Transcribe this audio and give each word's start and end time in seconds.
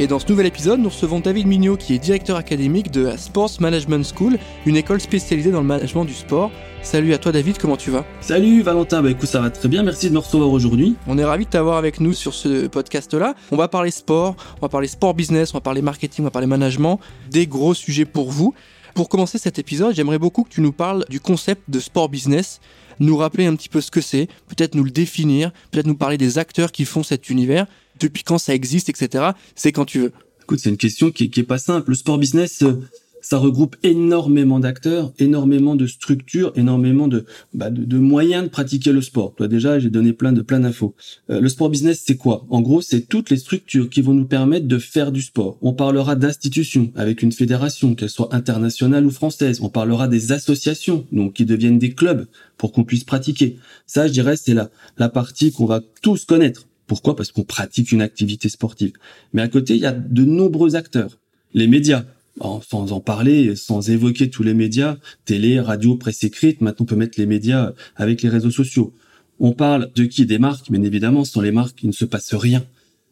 Et 0.00 0.08
dans 0.08 0.18
ce 0.18 0.26
nouvel 0.28 0.46
épisode, 0.46 0.80
nous 0.80 0.88
recevons 0.88 1.20
David 1.20 1.46
Mignot 1.46 1.76
qui 1.76 1.94
est 1.94 2.00
directeur 2.00 2.36
académique 2.36 2.90
de 2.90 3.02
la 3.02 3.16
Sports 3.16 3.52
Management 3.60 4.04
School, 4.04 4.38
une 4.66 4.76
école 4.76 5.00
spécialisée 5.00 5.52
dans 5.52 5.60
le 5.60 5.66
management 5.68 6.04
du 6.04 6.14
sport. 6.14 6.50
Salut 6.82 7.14
à 7.14 7.18
toi 7.18 7.30
David, 7.30 7.58
comment 7.58 7.76
tu 7.76 7.92
vas? 7.92 8.04
Salut 8.20 8.62
Valentin, 8.62 9.02
bah 9.02 9.10
écoute 9.12 9.28
ça 9.28 9.40
va 9.40 9.50
très 9.50 9.68
bien, 9.68 9.84
merci 9.84 10.08
de 10.08 10.14
me 10.14 10.18
recevoir 10.18 10.50
aujourd'hui. 10.50 10.96
On 11.06 11.16
est 11.16 11.24
ravis 11.24 11.44
de 11.44 11.50
t'avoir 11.50 11.76
avec 11.76 12.00
nous 12.00 12.12
sur 12.12 12.34
ce 12.34 12.66
podcast-là. 12.66 13.36
On 13.52 13.56
va 13.56 13.68
parler 13.68 13.92
sport, 13.92 14.34
on 14.56 14.62
va 14.62 14.68
parler 14.68 14.88
sport 14.88 15.14
business, 15.14 15.54
on 15.54 15.58
va 15.58 15.60
parler 15.60 15.80
marketing, 15.80 16.24
on 16.24 16.26
va 16.26 16.32
parler 16.32 16.48
management, 16.48 16.98
des 17.30 17.46
gros 17.46 17.72
sujets 17.72 18.04
pour 18.04 18.32
vous. 18.32 18.52
Pour 18.94 19.08
commencer 19.08 19.38
cet 19.38 19.60
épisode, 19.60 19.94
j'aimerais 19.94 20.18
beaucoup 20.18 20.42
que 20.42 20.50
tu 20.50 20.60
nous 20.60 20.72
parles 20.72 21.04
du 21.08 21.20
concept 21.20 21.62
de 21.68 21.78
sport 21.78 22.08
business, 22.08 22.60
nous 22.98 23.16
rappeler 23.16 23.46
un 23.46 23.54
petit 23.54 23.68
peu 23.68 23.80
ce 23.80 23.92
que 23.92 24.00
c'est, 24.00 24.26
peut-être 24.48 24.74
nous 24.74 24.84
le 24.84 24.90
définir, 24.90 25.52
peut-être 25.70 25.86
nous 25.86 25.96
parler 25.96 26.18
des 26.18 26.38
acteurs 26.38 26.72
qui 26.72 26.84
font 26.84 27.04
cet 27.04 27.30
univers, 27.30 27.66
depuis 28.00 28.22
quand 28.22 28.38
ça 28.38 28.54
existe, 28.54 28.88
etc. 28.88 29.32
C'est 29.54 29.72
quand 29.72 29.84
tu 29.84 30.00
veux. 30.00 30.12
Écoute, 30.42 30.58
c'est 30.60 30.70
une 30.70 30.76
question 30.76 31.10
qui, 31.10 31.30
qui 31.30 31.40
est 31.40 31.44
pas 31.44 31.58
simple. 31.58 31.90
Le 31.90 31.94
sport 31.96 32.18
business, 32.18 32.62
euh, 32.62 32.82
ça 33.24 33.38
regroupe 33.38 33.76
énormément 33.82 34.60
d'acteurs, 34.60 35.14
énormément 35.18 35.74
de 35.74 35.86
structures, 35.86 36.52
énormément 36.56 37.08
de, 37.08 37.24
bah, 37.54 37.70
de, 37.70 37.98
moyens 37.98 38.44
de 38.44 38.48
pratiquer 38.50 38.92
le 38.92 39.00
sport. 39.00 39.34
Toi 39.34 39.48
déjà, 39.48 39.78
j'ai 39.78 39.88
donné 39.88 40.12
plein 40.12 40.32
de 40.32 40.42
plein 40.42 40.60
d'infos. 40.60 40.94
Euh, 41.30 41.40
le 41.40 41.48
sport 41.48 41.70
business, 41.70 42.02
c'est 42.04 42.18
quoi? 42.18 42.44
En 42.50 42.60
gros, 42.60 42.82
c'est 42.82 43.08
toutes 43.08 43.30
les 43.30 43.38
structures 43.38 43.88
qui 43.88 44.02
vont 44.02 44.12
nous 44.12 44.26
permettre 44.26 44.68
de 44.68 44.78
faire 44.78 45.10
du 45.10 45.22
sport. 45.22 45.56
On 45.62 45.72
parlera 45.72 46.16
d'institutions 46.16 46.92
avec 46.94 47.22
une 47.22 47.32
fédération, 47.32 47.94
qu'elle 47.94 48.10
soit 48.10 48.34
internationale 48.34 49.06
ou 49.06 49.10
française. 49.10 49.60
On 49.62 49.70
parlera 49.70 50.06
des 50.06 50.32
associations, 50.32 51.06
donc 51.10 51.32
qui 51.32 51.46
deviennent 51.46 51.78
des 51.78 51.94
clubs 51.94 52.26
pour 52.58 52.72
qu'on 52.72 52.84
puisse 52.84 53.04
pratiquer. 53.04 53.56
Ça, 53.86 54.06
je 54.06 54.12
dirais, 54.12 54.36
c'est 54.36 54.54
la 54.54 55.08
partie 55.08 55.50
qu'on 55.50 55.64
va 55.64 55.80
tous 56.02 56.26
connaître. 56.26 56.66
Pourquoi? 56.86 57.16
Parce 57.16 57.32
qu'on 57.32 57.44
pratique 57.44 57.92
une 57.92 58.02
activité 58.02 58.48
sportive. 58.48 58.92
Mais 59.32 59.42
à 59.42 59.48
côté, 59.48 59.74
il 59.74 59.80
y 59.80 59.86
a 59.86 59.92
de 59.92 60.24
nombreux 60.24 60.76
acteurs. 60.76 61.18
Les 61.54 61.66
médias, 61.66 62.04
sans 62.40 62.92
en 62.92 63.00
parler, 63.00 63.56
sans 63.56 63.90
évoquer 63.90 64.30
tous 64.30 64.42
les 64.42 64.54
médias, 64.54 64.96
télé, 65.24 65.60
radio, 65.60 65.96
presse 65.96 66.24
écrite, 66.24 66.60
maintenant 66.60 66.84
on 66.84 66.86
peut 66.86 66.96
mettre 66.96 67.18
les 67.18 67.26
médias 67.26 67.72
avec 67.96 68.22
les 68.22 68.28
réseaux 68.28 68.50
sociaux. 68.50 68.92
On 69.40 69.52
parle 69.52 69.90
de 69.94 70.04
qui? 70.04 70.26
Des 70.26 70.38
marques, 70.38 70.70
bien 70.70 70.82
évidemment, 70.82 71.24
sans 71.24 71.40
les 71.40 71.52
marques, 71.52 71.82
il 71.82 71.88
ne 71.88 71.92
se 71.92 72.04
passe 72.04 72.34
rien. 72.34 72.64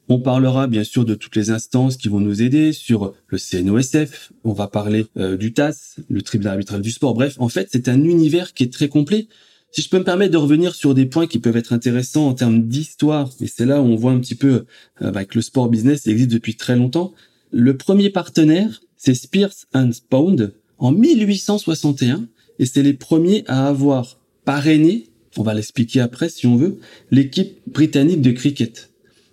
On 0.08 0.18
parlera 0.18 0.66
bien 0.66 0.84
sûr 0.84 1.04
de 1.04 1.14
toutes 1.14 1.36
les 1.36 1.50
instances 1.50 1.96
qui 1.96 2.08
vont 2.08 2.20
nous 2.20 2.42
aider 2.42 2.72
sur 2.72 3.14
le 3.28 3.38
CNOSF, 3.38 4.32
on 4.44 4.52
va 4.52 4.66
parler 4.66 5.06
euh, 5.16 5.36
du 5.36 5.52
TAS, 5.52 5.96
le 6.10 6.22
tribunal 6.22 6.54
arbitral 6.54 6.82
du 6.82 6.90
sport. 6.90 7.14
Bref, 7.14 7.36
en 7.38 7.48
fait, 7.48 7.68
c'est 7.70 7.88
un 7.88 8.02
univers 8.02 8.52
qui 8.52 8.64
est 8.64 8.72
très 8.72 8.88
complet. 8.88 9.28
Si 9.72 9.80
je 9.80 9.88
peux 9.88 9.98
me 9.98 10.04
permettre 10.04 10.32
de 10.32 10.36
revenir 10.36 10.74
sur 10.74 10.94
des 10.94 11.06
points 11.06 11.26
qui 11.26 11.38
peuvent 11.38 11.56
être 11.56 11.72
intéressants 11.72 12.28
en 12.28 12.34
termes 12.34 12.64
d'histoire, 12.64 13.30
et 13.40 13.46
c'est 13.46 13.64
là 13.64 13.80
où 13.80 13.86
on 13.86 13.96
voit 13.96 14.12
un 14.12 14.20
petit 14.20 14.34
peu 14.34 14.66
euh, 15.00 15.10
bah, 15.10 15.24
que 15.24 15.36
le 15.36 15.40
sport 15.40 15.70
business 15.70 16.06
existe 16.06 16.30
depuis 16.30 16.56
très 16.56 16.76
longtemps. 16.76 17.14
Le 17.52 17.74
premier 17.78 18.10
partenaire, 18.10 18.82
c'est 18.98 19.14
Spears 19.14 19.64
and 19.72 19.90
Pound 20.10 20.52
en 20.76 20.92
1861, 20.92 22.28
et 22.58 22.66
c'est 22.66 22.82
les 22.82 22.92
premiers 22.92 23.44
à 23.46 23.66
avoir 23.66 24.20
parrainé, 24.44 25.08
on 25.38 25.42
va 25.42 25.54
l'expliquer 25.54 26.00
après 26.00 26.28
si 26.28 26.46
on 26.46 26.56
veut, 26.56 26.78
l'équipe 27.10 27.56
britannique 27.66 28.20
de 28.20 28.32
cricket. 28.32 28.91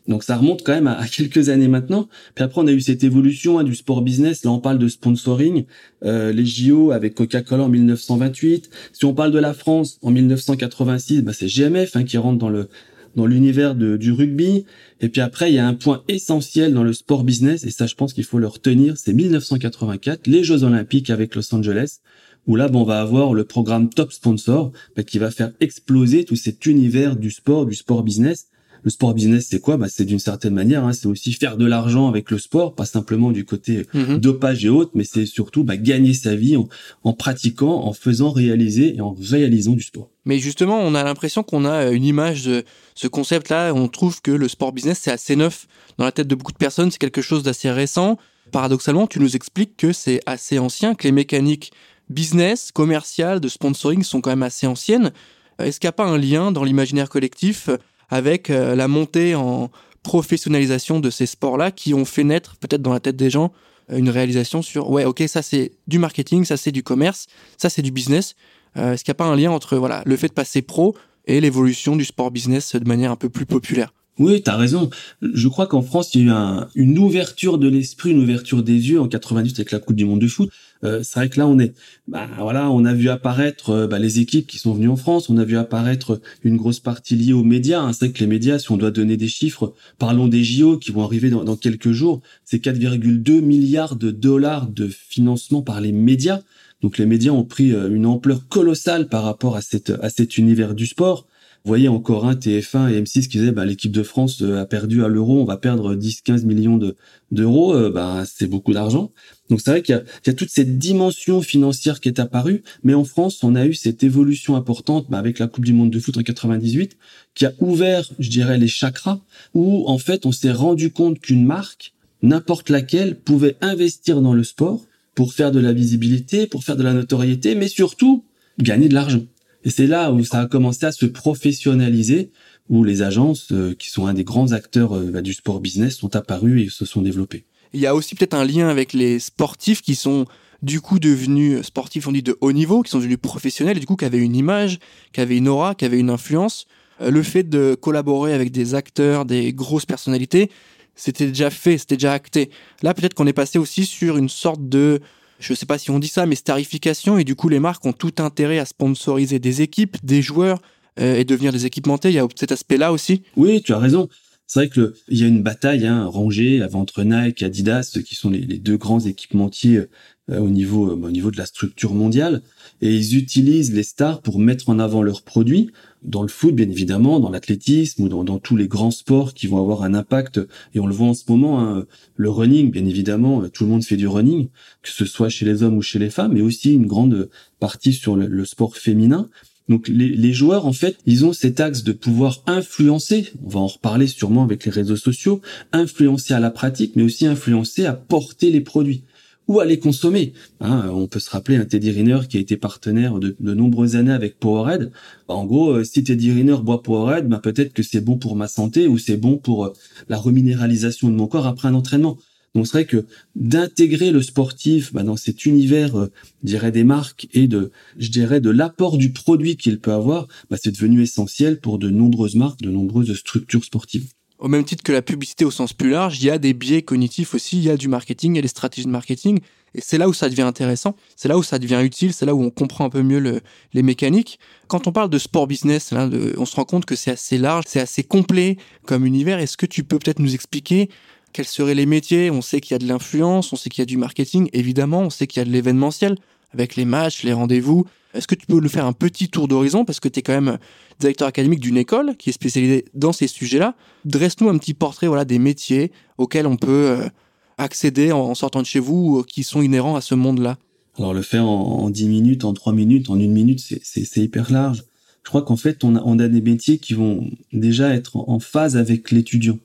Donc 0.10 0.24
ça 0.24 0.36
remonte 0.36 0.64
quand 0.64 0.74
même 0.74 0.88
à, 0.88 1.08
quelques 1.08 1.50
années 1.50 1.68
maintenant. 1.68 2.10
Puis 2.36 2.44
après 2.44 2.60
on 2.62 2.68
a 2.68 2.72
eu 2.72 2.82
cette 2.82 3.04
évolution 3.04 3.60
hein, 3.60 3.64
du 3.64 3.76
sport 3.76 4.02
business. 4.02 4.44
Là 4.44 4.52
on 4.52 4.60
parle 4.60 4.80
de 4.80 4.88
sponsoring, 4.88 5.66
euh, 6.04 6.34
les 6.34 6.46
JO 6.46 6.92
avec 6.92 7.14
Coca-Cola 7.14 7.64
en 7.64 7.70
1928. 7.70 8.70
Si 8.92 9.06
on 9.06 9.14
parle 9.14 9.32
de 9.32 9.40
la 9.40 9.54
France 9.54 10.00
en 10.02 10.10
1986, 10.10 11.22
bah, 11.22 11.32
c'est 11.34 11.48
GMF 11.48 11.96
hein, 11.96 12.04
qui 12.04 12.18
rentre 12.18 12.40
dans 12.40 12.50
le 12.50 12.68
dans 13.16 13.26
l'univers 13.26 13.74
du 13.76 14.12
rugby. 14.12 14.66
Et 15.02 15.10
puis 15.10 15.22
après 15.22 15.52
il 15.52 15.56
y 15.56 15.60
a 15.60 15.68
un 15.68 15.74
point 15.74 16.04
essentiel 16.08 16.74
dans 16.74 16.84
le 16.84 16.94
sport 16.94 17.24
business 17.24 17.64
et 17.64 17.72
ça 17.72 17.86
je 17.86 17.96
pense 17.96 18.14
qu'il 18.14 18.24
faut 18.24 18.40
le 18.40 18.48
retenir, 18.48 18.98
c'est 18.98 19.14
1984, 19.14 20.28
les 20.28 20.44
Jeux 20.44 20.64
Olympiques 20.64 21.10
avec 21.10 21.36
Los 21.36 21.54
Angeles 21.54 22.00
où 22.48 22.56
là, 22.56 22.68
bon, 22.68 22.82
on 22.82 22.86
va 22.86 23.00
avoir 23.00 23.34
le 23.34 23.44
programme 23.44 23.90
Top 23.90 24.12
Sponsor 24.12 24.72
bah, 24.96 25.04
qui 25.04 25.20
va 25.20 25.30
faire 25.30 25.52
exploser 25.60 26.24
tout 26.24 26.36
cet 26.36 26.66
univers 26.66 27.16
du 27.16 27.30
sport, 27.30 27.68
du 27.68 27.76
sport 27.76 28.02
business 28.02 28.48
le 28.84 28.90
sport 28.90 29.14
business, 29.14 29.48
c'est 29.50 29.60
quoi? 29.60 29.78
Bah, 29.78 29.88
C'est 29.90 30.06
d'une 30.06 30.20
certaine 30.20 30.54
manière, 30.54 30.86
hein, 30.86 30.94
c'est 30.94 31.08
aussi 31.08 31.34
faire 31.34 31.58
de 31.58 31.66
l'argent 31.66 32.08
avec 32.08 32.32
le 32.32 32.38
sport, 32.38 32.76
pas 32.76 32.86
simplement 32.86 33.32
du 33.32 33.46
côté 33.46 33.86
mhm. 33.94 34.18
dopage 34.18 34.66
et 34.66 34.70
autres, 34.70 34.92
mais 34.94 35.04
c'est 35.04 35.26
surtout 35.26 35.64
bah, 35.64 35.78
gagner 35.78 36.14
sa 36.14 36.36
vie 36.36 36.58
en, 36.58 36.68
en, 37.04 37.14
pratiquant, 37.14 37.84
en 37.84 37.94
faisant 37.94 38.32
réaliser 38.32 38.96
et 38.96 39.02
en 39.02 39.16
réalisant 39.20 39.74
du 39.74 39.84
sport. 39.84 40.10
Mais 40.26 40.40
justement, 40.40 40.80
on 40.80 40.96
a 40.96 41.04
l'impression 41.04 41.44
qu'on 41.44 41.66
a 41.66 41.88
euh, 41.88 41.92
une 41.92 42.06
image 42.06 42.46
de 42.46 42.64
ce 42.96 43.08
concept-là. 43.08 43.74
On 43.74 43.88
trouve 43.88 44.22
que 44.22 44.32
le 44.32 44.48
sport 44.48 44.72
business, 44.74 45.00
c'est 45.02 45.12
assez 45.12 45.36
neuf 45.36 45.68
dans 45.98 46.06
la 46.06 46.12
tête 46.12 46.28
de 46.28 46.36
beaucoup 46.36 46.52
de 46.52 46.58
personnes, 46.58 46.92
c'est 46.92 46.98
quelque 46.98 47.22
chose 47.22 47.44
d'assez 47.44 47.72
récent. 47.72 48.18
Paradoxalement, 48.52 49.06
tu 49.06 49.20
nous 49.20 49.36
expliques 49.36 49.78
que 49.78 49.94
c'est 49.94 50.22
assez 50.26 50.60
ancien, 50.60 50.96
que 50.96 51.04
les 51.04 51.12
mécaniques 51.12 51.72
business, 52.10 52.72
commerciales, 52.72 53.40
de 53.40 53.48
sponsoring 53.48 54.04
sont 54.04 54.22
quand 54.22 54.32
même 54.32 54.44
assez 54.44 54.66
anciennes. 54.66 55.12
Est-ce 55.60 55.80
qu'il 55.80 55.88
n'y 55.88 55.90
a 55.90 55.94
pas 55.94 56.06
un 56.06 56.18
lien 56.18 56.52
dans 56.52 56.64
l'imaginaire 56.64 57.10
collectif 57.10 57.70
avec 58.10 58.50
euh, 58.50 58.76
la 58.76 58.88
montée 58.88 59.36
en 59.36 59.70
professionnalisation 60.04 61.00
de 61.00 61.10
ces 61.10 61.26
sports-là 61.26 61.72
qui 61.72 61.94
ont 61.94 62.06
fait 62.06 62.24
naître 62.24 62.56
peut-être 62.58 62.82
dans 62.82 62.94
la 62.94 63.00
tête 63.00 63.16
des 63.16 63.30
gens 63.30 63.52
euh, 63.92 63.98
une 63.98 64.10
réalisation 64.10 64.62
sur 64.62 64.90
ouais 64.90 65.06
ok 65.06 65.24
ça 65.28 65.42
c'est 65.42 65.72
du 65.88 66.00
marketing 66.00 66.46
ça 66.46 66.58
c'est 66.58 66.72
du 66.72 66.84
commerce 66.84 67.28
ça 67.58 67.70
c'est 67.70 67.82
du 67.82 67.92
business. 67.92 68.36
Euh, 68.78 68.94
est-ce 68.94 69.04
qu'il 69.04 69.12
n'y 69.12 69.16
a 69.18 69.22
pas 69.24 69.26
un 69.26 69.36
lien 69.36 69.52
entre 69.52 69.78
voilà 69.78 70.04
le 70.06 70.16
fait 70.16 70.28
de 70.28 70.34
passer 70.34 70.62
pro 70.62 70.96
et 71.26 71.42
l'évolution 71.42 71.96
du 71.96 72.06
sport 72.06 72.32
business 72.32 72.76
de 72.76 72.88
manière 72.88 73.12
un 73.12 73.16
peu 73.16 73.30
plus 73.30 73.46
populaire? 73.46 73.94
Oui, 74.20 74.42
tu 74.44 74.50
as 74.50 74.58
raison. 74.58 74.90
Je 75.22 75.48
crois 75.48 75.66
qu'en 75.66 75.82
France, 75.82 76.14
il 76.14 76.22
y 76.22 76.24
a 76.24 76.28
eu 76.28 76.32
un, 76.32 76.68
une 76.76 76.98
ouverture 77.00 77.58
de 77.58 77.70
l'esprit, 77.70 78.12
une 78.12 78.20
ouverture 78.20 78.64
des 78.64 78.90
yeux 78.90 79.00
en 79.00 79.08
98 79.08 79.60
avec 79.60 79.72
la 79.72 79.80
Coupe 79.80 79.96
du 79.96 80.06
Monde 80.06 80.20
de 80.20 80.28
foot. 80.28 80.50
Euh, 80.84 81.02
c'est 81.04 81.20
vrai 81.20 81.30
que 81.30 81.40
là, 81.40 81.48
on 81.48 81.58
est, 81.58 81.74
bah 82.08 82.28
voilà, 82.38 82.70
on 82.70 82.86
a 82.86 82.94
vu 82.94 83.10
apparaître 83.10 83.70
euh, 83.70 83.88
bah, 83.88 83.98
les 83.98 84.20
équipes 84.20 84.46
qui 84.46 84.58
sont 84.58 84.74
venues 84.74 84.90
en 84.90 84.98
France. 84.98 85.30
On 85.30 85.38
a 85.38 85.46
vu 85.46 85.58
apparaître 85.58 86.22
une 86.44 86.58
grosse 86.58 86.80
partie 86.80 87.16
liée 87.16 87.34
aux 87.34 87.44
médias. 87.44 87.82
Hein. 87.82 87.94
C'est 87.94 88.06
vrai 88.06 88.14
que 88.14 88.20
les 88.20 88.28
médias, 88.28 88.60
si 88.60 88.72
on 88.72 88.78
doit 88.78 88.92
donner 88.92 89.16
des 89.16 89.28
chiffres, 89.30 89.74
parlons 89.98 90.28
des 90.28 90.44
JO 90.44 90.78
qui 90.78 90.92
vont 90.92 91.04
arriver 91.04 91.30
dans, 91.30 91.44
dans 91.46 91.56
quelques 91.56 91.92
jours. 91.92 92.22
C'est 92.44 92.64
4,2 92.64 93.42
milliards 93.42 93.96
de 93.96 94.12
dollars 94.12 94.68
de 94.68 94.88
financement 94.88 95.62
par 95.62 95.80
les 95.80 95.94
médias. 95.94 96.42
Donc 96.82 96.98
les 96.98 97.06
médias 97.06 97.32
ont 97.32 97.44
pris 97.46 97.74
euh, 97.74 97.90
une 97.90 98.06
ampleur 98.06 98.48
colossale 98.48 99.08
par 99.08 99.24
rapport 99.24 99.56
à 99.56 99.62
cette 99.62 99.92
à 100.02 100.10
cet 100.10 100.38
univers 100.38 100.76
du 100.76 100.86
sport. 100.86 101.26
Vous 101.66 101.70
voyez 101.70 101.90
encore 101.90 102.26
un 102.26 102.36
TF1 102.36 102.90
et 102.90 103.02
M6 103.02 103.28
qui 103.28 103.38
disaient 103.38 103.52
bah, 103.52 103.66
l'équipe 103.66 103.92
de 103.92 104.02
France 104.02 104.42
euh, 104.42 104.62
a 104.62 104.66
perdu 104.66 105.04
à 105.04 105.10
l'euro, 105.10 105.42
on 105.42 105.44
va 105.44 105.58
perdre 105.58 105.94
10-15 105.94 106.46
millions 106.46 106.78
de 106.78 106.96
d'euros, 107.32 107.76
euh, 107.76 107.92
bah, 107.92 108.24
c'est 108.26 108.48
beaucoup 108.48 108.72
d'argent. 108.72 109.12
Donc 109.50 109.60
c'est 109.60 109.72
vrai 109.72 109.82
qu'il 109.82 110.02
y, 110.26 110.30
a, 110.30 110.34
toute 110.34 110.50
cette 110.50 110.78
dimension 110.78 111.42
financière 111.42 112.00
qui 112.00 112.08
est 112.08 112.20
apparue, 112.20 112.64
mais 112.84 112.94
en 112.94 113.04
France 113.04 113.44
on 113.44 113.56
a 113.56 113.66
eu 113.66 113.74
cette 113.74 114.04
évolution 114.04 114.56
importante 114.56 115.08
bah, 115.10 115.18
avec 115.18 115.38
la 115.38 115.48
Coupe 115.48 115.66
du 115.66 115.74
Monde 115.74 115.92
de 115.92 116.00
foot 116.00 116.18
en 116.18 116.24
98 116.24 116.98
qui 117.36 117.46
a 117.46 117.52
ouvert, 117.60 118.10
je 118.20 118.30
dirais, 118.30 118.58
les 118.58 118.68
chakras 118.68 119.20
où 119.54 119.84
en 119.88 119.98
fait 119.98 120.26
on 120.26 120.32
s'est 120.32 120.54
rendu 120.54 120.92
compte 120.92 121.20
qu'une 121.20 121.46
marque, 121.46 121.94
n'importe 122.22 122.70
laquelle, 122.70 123.20
pouvait 123.20 123.58
investir 123.60 124.22
dans 124.22 124.34
le 124.34 124.46
sport 124.46 124.86
pour 125.14 125.34
faire 125.34 125.52
de 125.52 125.60
la 125.60 125.74
visibilité, 125.74 126.48
pour 126.48 126.64
faire 126.64 126.78
de 126.78 126.84
la 126.84 126.94
notoriété, 126.94 127.54
mais 127.54 127.68
surtout 127.68 128.24
gagner 128.60 128.88
de 128.88 128.94
l'argent. 128.94 129.24
Et 129.64 129.70
c'est 129.70 129.88
là 129.88 130.12
où 130.12 130.24
ça 130.24 130.42
a 130.42 130.46
commencé 130.48 130.86
à 130.86 130.92
se 130.92 131.06
professionnaliser, 131.06 132.32
où 132.70 132.84
les 132.84 133.02
agences, 133.02 133.52
euh, 133.52 133.76
qui 133.78 133.90
sont 133.90 134.06
un 134.06 134.14
des 134.14 134.24
grands 134.24 134.52
acteurs 134.52 134.96
euh, 134.96 135.12
bah, 135.12 135.22
du 135.22 135.34
sport 135.34 135.60
business, 135.60 135.98
sont 135.98 136.16
apparues 136.16 136.62
et 136.62 136.70
se 136.70 136.86
sont 136.86 137.02
développées. 137.02 137.46
Il 137.74 137.80
y 137.80 137.88
a 137.88 137.94
aussi 137.94 138.16
peut-être 138.16 138.34
un 138.34 138.46
lien 138.46 138.70
avec 138.70 138.94
les 138.94 139.20
sportifs 139.20 139.82
qui 139.82 139.96
sont 139.96 140.26
du 140.62 140.82
coup 140.82 141.00
devenus 141.00 141.62
sportifs, 141.62 142.08
on 142.08 142.12
dit 142.12 142.24
de 142.24 142.38
haut 142.42 142.52
niveau, 142.52 142.82
qui 142.82 142.92
sont 142.92 143.00
devenus 143.00 143.20
professionnels, 143.22 143.78
et 143.78 143.80
du 143.80 143.86
coup 143.86 143.96
qui 143.96 144.06
avaient 144.06 144.20
une 144.20 144.36
image, 144.36 144.80
qui 145.14 145.22
avaient 145.22 145.38
une 145.38 145.48
aura, 145.48 145.76
qui 145.76 145.86
avaient 145.86 146.00
une 146.00 146.10
influence. 146.10 146.68
Euh, 147.02 147.12
le 147.12 147.24
fait 147.24 147.44
de 147.44 147.76
collaborer 147.80 148.34
avec 148.34 148.52
des 148.52 148.76
acteurs, 148.76 149.26
des 149.26 149.54
grosses 149.54 149.86
personnalités, 149.86 150.50
c'était 150.96 151.28
déjà 151.28 151.50
fait, 151.50 151.78
c'était 151.78 151.96
déjà 151.96 152.14
acté. 152.14 152.50
Là, 152.82 152.94
peut-être 152.94 153.14
qu'on 153.14 153.28
est 153.28 153.34
passé 153.34 153.58
aussi 153.58 153.86
sur 153.86 154.18
une 154.18 154.30
sorte 154.30 154.68
de 154.68 155.00
je 155.40 155.54
sais 155.54 155.66
pas 155.66 155.78
si 155.78 155.90
on 155.90 156.00
dit 156.00 156.08
ça, 156.08 156.26
mais 156.26 156.36
starification, 156.36 157.18
et 157.18 157.24
du 157.24 157.36
coup 157.36 157.50
les 157.50 157.60
marques 157.60 157.86
ont 157.86 157.94
tout 157.94 158.14
intérêt 158.20 158.60
à 158.60 158.66
sponsoriser 158.66 159.40
des 159.40 159.62
équipes, 159.62 159.98
des 160.04 160.22
joueurs, 160.22 160.62
euh, 161.00 161.16
et 161.16 161.24
devenir 161.24 161.54
des 161.54 161.66
équipementiers. 161.66 162.12
Il 162.12 162.16
y 162.16 162.20
a 162.20 162.28
cet 162.36 162.52
aspect-là 162.52 162.92
aussi. 162.92 163.24
Oui, 163.38 163.62
tu 163.62 163.74
as 163.74 163.80
raison. 163.80 164.10
C'est 164.48 164.60
vrai 164.60 164.70
que 164.70 164.96
il 165.08 165.20
y 165.20 165.24
a 165.24 165.28
une 165.28 165.44
bataille 165.44 165.86
hein, 165.86 166.06
rangée 166.06 166.62
entre 166.74 167.04
Nike 167.04 167.44
Adidas, 167.44 168.00
qui 168.06 168.16
sont 168.16 168.32
les, 168.32 168.42
deux 168.58 168.78
grands 168.78 169.00
équipementiers 169.00 169.84
au 170.32 170.50
niveau 170.50 170.90
au 170.90 171.12
niveau 171.12 171.32
de 171.32 171.38
la 171.38 171.46
structure 171.46 171.94
mondiale. 171.94 172.42
Et 172.82 172.96
ils 172.96 173.18
utilisent 173.18 173.74
les 173.74 173.84
stars 173.84 174.22
pour 174.22 174.40
mettre 174.40 174.70
en 174.70 174.80
avant 174.80 175.02
leurs 175.02 175.22
produits. 175.22 175.72
Dans 176.02 176.22
le 176.22 176.30
foot 176.30 176.56
bien 176.56 176.70
évidemment, 176.70 177.20
dans 177.20 177.30
l'athlétisme 177.30 178.04
ou 178.04 178.10
dans, 178.10 178.24
dans, 178.24 178.40
tous 178.40 178.56
les 178.56 178.68
grands 178.68 178.92
sports 178.92 179.34
qui 179.34 179.48
vont 179.48 179.60
avoir 179.60 179.84
un 179.84 179.94
impact. 179.94 180.40
Et 180.74 180.80
on 180.80 180.88
le 180.88 180.94
voit 180.94 181.08
en 181.08 181.14
ce 181.14 181.24
moment 181.28 181.60
hein, 181.60 181.86
le 182.16 182.30
running 182.30 182.72
bien 182.72 182.86
évidemment 182.86 183.48
tout 183.50 183.66
le 183.66 183.70
monde 183.70 183.84
fait 183.84 183.98
du 183.98 184.08
running 184.08 184.48
que 184.82 184.90
ce 184.90 185.06
soit 185.06 185.30
chez 185.30 185.46
les 185.46 185.62
hommes 185.62 185.76
ou 185.76 185.82
chez 185.82 186.00
les 186.00 186.10
femmes 186.10 186.34
mais 186.34 186.42
aussi 186.42 186.74
une 186.74 186.86
grande 186.86 187.30
partie 187.60 187.94
sur 187.94 188.16
le 188.16 188.46
sport 188.46 188.78
féminin. 188.78 189.30
Donc 189.70 189.88
les, 189.88 190.10
les, 190.10 190.34
joueurs, 190.34 190.66
en 190.66 190.74
fait, 190.74 190.98
ils 191.06 191.26
ont 191.26 191.32
cet 191.32 191.60
axe 191.60 191.84
de 191.84 191.92
pouvoir 191.92 192.42
influencer, 192.48 193.32
on 193.46 193.50
va 193.50 193.60
en 193.60 193.68
reparler 193.68 194.08
sûrement 194.08 194.44
avec 194.44 194.66
les 194.66 194.72
réseaux 194.72 194.96
sociaux, 194.96 195.42
influencer 195.72 196.34
à 196.34 196.40
la 196.40 196.50
pratique, 196.50 196.96
mais 196.96 197.04
aussi 197.04 197.28
influencer 197.28 197.86
à 197.86 197.94
porter 197.94 198.50
les 198.50 198.62
produits 198.62 199.04
ou 199.50 199.60
à 199.60 199.66
les 199.66 199.80
consommer. 199.80 200.32
Hein, 200.62 200.90
on 200.94 201.08
peut 201.08 201.20
se 201.20 201.30
rappeler 201.30 201.58
un 201.58 201.66
Teddy 201.66 201.90
Riner 201.90 202.20
qui 202.30 202.38
a 202.38 202.40
été 202.40 202.56
partenaire 202.56 203.18
de, 203.18 203.36
de 203.40 203.54
nombreuses 203.56 203.96
années 203.96 204.14
avec 204.14 204.40
Powerade. 204.40 204.92
Bah, 205.28 205.34
en 205.34 205.46
gros, 205.46 205.72
euh, 205.72 205.84
si 205.84 206.04
Teddy 206.04 206.32
Riner 206.32 206.58
boit 206.64 206.84
Powerade, 206.84 207.28
bah, 207.28 207.40
peut-être 207.44 207.74
que 207.74 207.82
c'est 207.82 208.00
bon 208.00 208.18
pour 208.18 208.36
ma 208.36 208.48
santé 208.48 208.88
ou 208.88 209.00
c'est 209.00 209.18
bon 209.18 209.38
pour 209.38 209.66
euh, 209.66 209.74
la 210.08 210.18
reminéralisation 210.18 211.10
de 211.10 211.16
mon 211.16 211.28
corps 211.28 211.48
après 211.48 211.68
un 211.68 211.74
entraînement. 211.74 212.20
Donc 212.54 212.68
c'est 212.68 212.74
vrai 212.74 212.86
que 212.86 213.06
d'intégrer 213.36 214.12
le 214.12 214.22
sportif 214.22 214.94
bah, 214.94 215.02
dans 215.02 215.18
cet 215.18 215.48
univers, 215.48 215.96
euh, 215.98 216.12
je 216.44 216.48
dirais 216.48 216.72
des 216.72 216.84
marques 216.84 217.28
et 217.34 217.48
de, 217.48 217.72
je 217.98 218.10
dirais 218.10 218.42
de 218.42 218.52
l'apport 218.52 219.00
du 219.00 219.14
produit 219.14 219.58
qu'il 219.58 219.80
peut 219.80 219.94
avoir, 219.94 220.28
bah, 220.52 220.58
c'est 220.62 220.72
devenu 220.72 221.02
essentiel 221.02 221.60
pour 221.60 221.80
de 221.80 221.90
nombreuses 221.90 222.36
marques, 222.36 222.62
de 222.62 222.70
nombreuses 222.70 223.16
structures 223.16 223.66
sportives. 223.66 224.12
Au 224.40 224.48
même 224.48 224.64
titre 224.64 224.84
que 224.84 224.94
la 224.94 225.02
publicité 225.02 225.44
au 225.44 225.52
sens 225.52 225.74
plus 225.74 225.90
large, 225.90 226.22
il 226.22 226.26
y 226.26 226.30
a 226.30 226.38
des 226.38 226.54
biais 226.54 226.82
cognitifs 226.82 227.34
aussi, 227.34 227.58
il 227.58 227.64
y 227.64 227.70
a 227.70 227.76
du 227.76 227.90
marketing, 227.90 228.34
il 228.34 228.36
y 228.38 228.40
a 228.40 228.42
des 228.42 228.48
stratégies 228.48 228.88
de 228.88 228.92
marketing, 228.92 229.40
et 229.76 229.82
c'est 229.82 229.98
là 229.98 230.08
où 230.08 230.14
ça 230.14 230.30
devient 230.30 230.44
intéressant, 230.44 230.96
c'est 231.18 231.28
là 231.28 231.38
où 231.38 231.44
ça 231.44 231.60
devient 231.60 231.82
utile, 231.84 232.14
c'est 232.14 232.26
là 232.26 232.34
où 232.34 232.42
on 232.42 232.50
comprend 232.50 232.86
un 232.86 232.90
peu 232.90 233.04
mieux 233.04 233.20
le, 233.20 233.42
les 233.74 233.84
mécaniques. 233.84 234.40
Quand 234.68 234.88
on 234.88 234.94
parle 234.94 235.10
de 235.10 235.20
sport 235.20 235.46
business, 235.46 235.94
on 235.94 236.46
se 236.46 236.56
rend 236.56 236.64
compte 236.64 236.86
que 236.86 236.96
c'est 236.96 237.12
assez 237.12 237.38
large, 237.38 237.66
c'est 237.68 237.82
assez 237.82 238.04
complet 238.04 238.58
comme 238.86 239.06
univers. 239.06 239.40
Est-ce 239.40 239.58
que 239.58 239.66
tu 239.66 239.84
peux 239.84 240.00
peut-être 240.00 240.20
nous 240.20 240.34
expliquer 240.34 240.90
quels 241.34 241.46
seraient 241.46 241.76
les 241.76 241.86
métiers? 241.86 242.32
On 242.32 242.42
sait 242.42 242.62
qu'il 242.62 242.74
y 242.74 242.76
a 242.76 242.80
de 242.80 242.88
l'influence, 242.88 243.52
on 243.52 243.58
sait 243.58 243.70
qu'il 243.70 243.82
y 243.82 243.84
a 243.84 243.86
du 243.86 243.98
marketing, 243.98 244.50
évidemment, 244.54 245.02
on 245.02 245.10
sait 245.10 245.28
qu'il 245.28 245.42
y 245.42 245.44
a 245.44 245.46
de 245.46 245.52
l'événementiel 245.52 246.16
avec 246.54 246.78
les 246.78 246.86
matchs, 246.86 247.24
les 247.24 247.34
rendez-vous. 247.34 247.86
Est-ce 248.14 248.28
que 248.28 248.36
tu 248.36 248.48
peux 248.48 248.60
nous 248.60 248.70
faire 248.70 248.86
un 248.86 248.94
petit 248.94 249.30
tour 249.30 249.48
d'horizon 249.48 249.86
parce 249.86 250.00
que 250.00 250.08
tu 250.08 250.20
es 250.20 250.22
quand 250.24 250.34
même 250.34 250.58
directeur 251.00 251.28
académique 251.28 251.60
d'une 251.60 251.78
école 251.78 252.16
qui 252.18 252.30
est 252.30 252.34
spécialisée 252.34 252.86
dans 252.94 253.14
ces 253.14 253.28
sujets-là. 253.28 253.76
Dresse-nous 254.06 254.50
un 254.50 254.58
petit 254.58 254.74
portrait 254.74 255.08
voilà 255.08 255.26
des 255.26 255.40
métiers 255.40 255.92
auxquels 256.18 256.48
on 256.48 256.58
peut 256.58 256.70
euh, 256.70 257.10
accéder 257.58 258.12
en 258.12 258.34
sortant 258.36 258.62
de 258.62 258.66
chez 258.66 258.80
vous 258.80 259.24
qui 259.24 259.44
sont 259.44 259.62
inhérents 259.62 259.96
à 259.96 260.02
ce 260.02 260.16
monde-là. 260.16 260.58
Alors 260.98 261.14
le 261.14 261.22
faire 261.22 261.46
en, 261.46 261.84
en 261.84 261.90
10 261.90 262.08
minutes, 262.10 262.44
en 262.44 262.54
3 262.54 262.74
minutes, 262.74 263.10
en 263.10 263.20
une 263.20 263.32
minute, 263.32 263.64
c'est 263.84 264.18
hyper 264.18 264.52
large. 264.52 264.84
Je 265.24 265.30
crois 265.30 265.44
qu'en 265.44 265.58
fait, 265.58 265.84
on 265.84 265.96
a, 265.96 266.02
on 266.04 266.18
a 266.18 266.28
des 266.28 266.42
métiers 266.42 266.80
qui 266.80 266.94
vont 266.94 267.30
déjà 267.54 267.94
être 267.94 268.18
en 268.18 268.40
phase 268.40 268.78
avec 268.78 269.12
l'étudiant. 269.12 269.60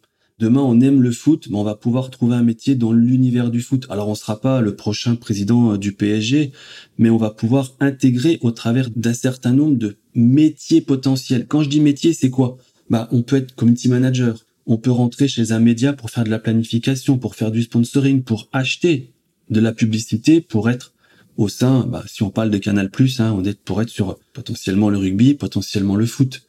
Demain, 0.44 0.60
on 0.60 0.78
aime 0.82 1.00
le 1.00 1.10
foot, 1.10 1.48
mais 1.48 1.56
on 1.56 1.64
va 1.64 1.74
pouvoir 1.74 2.10
trouver 2.10 2.34
un 2.34 2.42
métier 2.42 2.74
dans 2.74 2.92
l'univers 2.92 3.50
du 3.50 3.62
foot. 3.62 3.86
Alors, 3.88 4.10
on 4.10 4.14
sera 4.14 4.42
pas 4.42 4.60
le 4.60 4.76
prochain 4.76 5.16
président 5.16 5.72
euh, 5.72 5.78
du 5.78 5.92
PSG, 5.92 6.52
mais 6.98 7.08
on 7.08 7.16
va 7.16 7.30
pouvoir 7.30 7.72
intégrer 7.80 8.38
au 8.42 8.50
travers 8.50 8.90
d'un 8.94 9.14
certain 9.14 9.54
nombre 9.54 9.76
de 9.78 9.96
métiers 10.14 10.82
potentiels. 10.82 11.46
Quand 11.46 11.62
je 11.62 11.70
dis 11.70 11.80
métier, 11.80 12.12
c'est 12.12 12.28
quoi? 12.28 12.58
Bah, 12.90 13.08
on 13.10 13.22
peut 13.22 13.36
être 13.36 13.54
community 13.54 13.88
manager. 13.88 14.36
On 14.66 14.76
peut 14.76 14.90
rentrer 14.90 15.28
chez 15.28 15.52
un 15.52 15.60
média 15.60 15.94
pour 15.94 16.10
faire 16.10 16.24
de 16.24 16.30
la 16.30 16.38
planification, 16.38 17.16
pour 17.16 17.36
faire 17.36 17.50
du 17.50 17.62
sponsoring, 17.62 18.22
pour 18.22 18.50
acheter 18.52 19.14
de 19.48 19.60
la 19.60 19.72
publicité, 19.72 20.42
pour 20.42 20.68
être 20.68 20.92
au 21.36 21.48
sein, 21.48 21.86
bah, 21.86 22.04
si 22.06 22.22
on 22.22 22.30
parle 22.30 22.50
de 22.50 22.58
Canal+, 22.58 22.90
hein, 23.18 23.34
on 23.36 23.44
est 23.44 23.58
pour 23.58 23.82
être 23.82 23.88
sur 23.88 24.18
potentiellement 24.32 24.90
le 24.90 24.98
rugby, 24.98 25.34
potentiellement 25.34 25.96
le 25.96 26.06
foot 26.06 26.42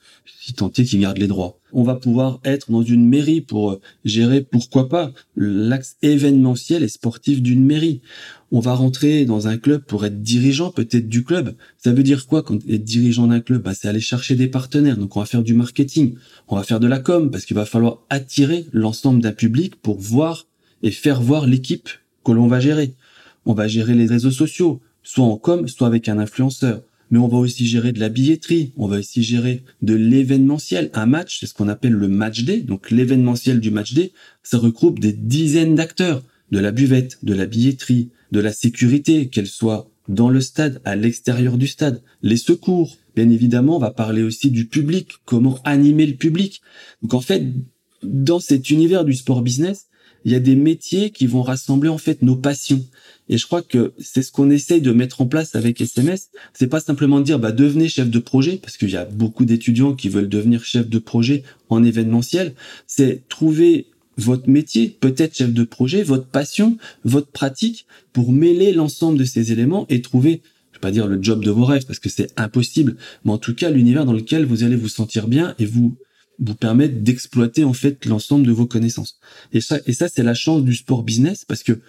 si 0.45 0.53
tant 0.53 0.71
est 0.71 0.83
qu'ils 0.83 0.99
gardent 0.99 1.17
les 1.17 1.27
droits. 1.27 1.59
On 1.73 1.83
va 1.83 1.95
pouvoir 1.95 2.39
être 2.43 2.71
dans 2.71 2.83
une 2.83 3.07
mairie 3.07 3.41
pour 3.41 3.71
euh, 3.71 3.81
gérer, 4.03 4.41
pourquoi 4.41 4.89
pas, 4.89 5.11
l'axe 5.35 5.97
événementiel 6.01 6.83
et 6.83 6.87
sportif 6.87 7.41
d'une 7.41 7.65
mairie. 7.65 8.01
On 8.51 8.59
va 8.59 8.75
rentrer 8.75 9.25
dans 9.25 9.47
un 9.47 9.57
club 9.57 9.83
pour 9.83 10.05
être 10.05 10.21
dirigeant 10.21 10.69
peut-être 10.71 11.09
du 11.09 11.23
club. 11.23 11.55
Ça 11.77 11.93
veut 11.93 12.03
dire 12.03 12.27
quoi 12.27 12.43
quand 12.43 12.57
être 12.69 12.83
dirigeant 12.83 13.27
d'un 13.27 13.39
club? 13.39 13.63
Bah, 13.63 13.73
C'est 13.73 13.87
aller 13.87 13.99
chercher 13.99 14.35
des 14.35 14.47
partenaires. 14.47 14.97
Donc 14.97 15.17
on 15.17 15.19
va 15.19 15.25
faire 15.25 15.43
du 15.43 15.53
marketing, 15.53 16.15
on 16.47 16.55
va 16.55 16.63
faire 16.63 16.79
de 16.79 16.87
la 16.87 16.99
com 16.99 17.31
parce 17.31 17.45
qu'il 17.45 17.55
va 17.55 17.65
falloir 17.65 18.03
attirer 18.09 18.67
l'ensemble 18.71 19.21
d'un 19.21 19.33
public 19.33 19.75
pour 19.77 19.99
voir 19.99 20.45
et 20.83 20.91
faire 20.91 21.21
voir 21.21 21.47
l'équipe 21.47 21.89
que 22.23 22.31
l'on 22.31 22.47
va 22.47 22.59
gérer. 22.59 22.93
On 23.45 23.53
va 23.53 23.67
gérer 23.67 23.93
les 23.93 24.07
réseaux 24.07 24.31
sociaux, 24.31 24.81
soit 25.03 25.25
en 25.25 25.37
com, 25.37 25.67
soit 25.67 25.87
avec 25.87 26.09
un 26.09 26.19
influenceur 26.19 26.81
mais 27.11 27.19
on 27.19 27.27
va 27.27 27.37
aussi 27.37 27.67
gérer 27.67 27.91
de 27.91 27.99
la 27.99 28.09
billetterie, 28.09 28.73
on 28.77 28.87
va 28.87 28.97
aussi 28.99 29.23
gérer 29.23 29.63
de 29.81 29.93
l'événementiel. 29.93 30.89
Un 30.93 31.05
match, 31.05 31.39
c'est 31.39 31.45
ce 31.45 31.53
qu'on 31.53 31.67
appelle 31.67 31.93
le 31.93 32.07
match 32.07 32.43
day. 32.43 32.61
Donc 32.61 32.91
l'événementiel 32.91 33.59
du 33.59 33.71
match 33.71 33.93
day, 33.93 34.11
ça 34.43 34.57
regroupe 34.57 34.99
des 34.99 35.13
dizaines 35.13 35.75
d'acteurs, 35.75 36.23
de 36.51 36.59
la 36.59 36.71
buvette, 36.71 37.19
de 37.23 37.33
la 37.33 37.45
billetterie, 37.45 38.09
de 38.31 38.39
la 38.39 38.51
sécurité, 38.51 39.29
qu'elle 39.29 39.47
soit 39.47 39.89
dans 40.07 40.29
le 40.29 40.41
stade, 40.41 40.81
à 40.85 40.95
l'extérieur 40.95 41.57
du 41.57 41.67
stade, 41.67 42.01
les 42.21 42.37
secours. 42.37 42.97
Bien 43.15 43.29
évidemment, 43.29 43.77
on 43.77 43.79
va 43.79 43.91
parler 43.91 44.21
aussi 44.21 44.51
du 44.51 44.67
public, 44.67 45.13
comment 45.25 45.59
animer 45.63 46.05
le 46.05 46.15
public. 46.15 46.61
Donc 47.01 47.13
en 47.13 47.21
fait, 47.21 47.43
dans 48.03 48.39
cet 48.39 48.69
univers 48.69 49.05
du 49.05 49.13
sport 49.13 49.41
business, 49.41 49.87
il 50.25 50.31
y 50.31 50.35
a 50.35 50.39
des 50.39 50.55
métiers 50.55 51.11
qui 51.11 51.27
vont 51.27 51.43
rassembler 51.43 51.89
en 51.89 51.99
fait 51.99 52.23
nos 52.23 52.35
passions. 52.35 52.83
Et 53.29 53.37
je 53.37 53.45
crois 53.45 53.61
que 53.61 53.93
c'est 53.99 54.23
ce 54.23 54.31
qu'on 54.31 54.49
essaye 54.49 54.81
de 54.81 54.91
mettre 54.91 55.21
en 55.21 55.27
place 55.27 55.55
avec 55.55 55.79
SMS. 55.79 56.29
C'est 56.53 56.67
pas 56.67 56.79
simplement 56.79 57.19
de 57.19 57.25
dire, 57.25 57.39
bah, 57.39 57.51
devenez 57.51 57.87
chef 57.87 58.09
de 58.09 58.19
projet, 58.19 58.57
parce 58.61 58.77
qu'il 58.77 58.89
y 58.89 58.97
a 58.97 59.05
beaucoup 59.05 59.45
d'étudiants 59.45 59.93
qui 59.93 60.09
veulent 60.09 60.29
devenir 60.29 60.63
chef 60.63 60.89
de 60.89 60.99
projet 60.99 61.43
en 61.69 61.83
événementiel. 61.83 62.53
C'est 62.87 63.21
trouver 63.29 63.87
votre 64.17 64.49
métier, 64.49 64.95
peut-être 64.99 65.35
chef 65.35 65.53
de 65.53 65.63
projet, 65.63 66.03
votre 66.03 66.25
passion, 66.25 66.77
votre 67.03 67.27
pratique, 67.27 67.85
pour 68.13 68.31
mêler 68.31 68.73
l'ensemble 68.73 69.17
de 69.17 69.25
ces 69.25 69.51
éléments 69.51 69.85
et 69.89 70.01
trouver, 70.01 70.41
je 70.71 70.77
vais 70.77 70.81
pas 70.81 70.91
dire 70.91 71.07
le 71.07 71.21
job 71.21 71.43
de 71.43 71.51
vos 71.51 71.65
rêves, 71.65 71.85
parce 71.85 71.99
que 71.99 72.09
c'est 72.09 72.31
impossible, 72.37 72.95
mais 73.25 73.31
en 73.31 73.37
tout 73.37 73.53
cas 73.53 73.69
l'univers 73.69 74.05
dans 74.05 74.13
lequel 74.13 74.45
vous 74.45 74.63
allez 74.63 74.75
vous 74.75 74.89
sentir 74.89 75.27
bien 75.27 75.53
et 75.59 75.65
vous 75.65 75.97
vous 76.39 76.55
permettre 76.55 76.95
d'exploiter 77.01 77.63
en 77.63 77.73
fait 77.73 78.05
l'ensemble 78.05 78.45
de 78.45 78.51
vos 78.51 78.65
connaissances. 78.65 79.19
Et 79.53 79.61
ça, 79.61 79.79
et 79.85 79.93
ça 79.93 80.07
c'est 80.09 80.23
la 80.23 80.33
chance 80.33 80.63
du 80.63 80.75
sport 80.75 81.03
business 81.03 81.45
parce 81.45 81.63
que 81.63 81.79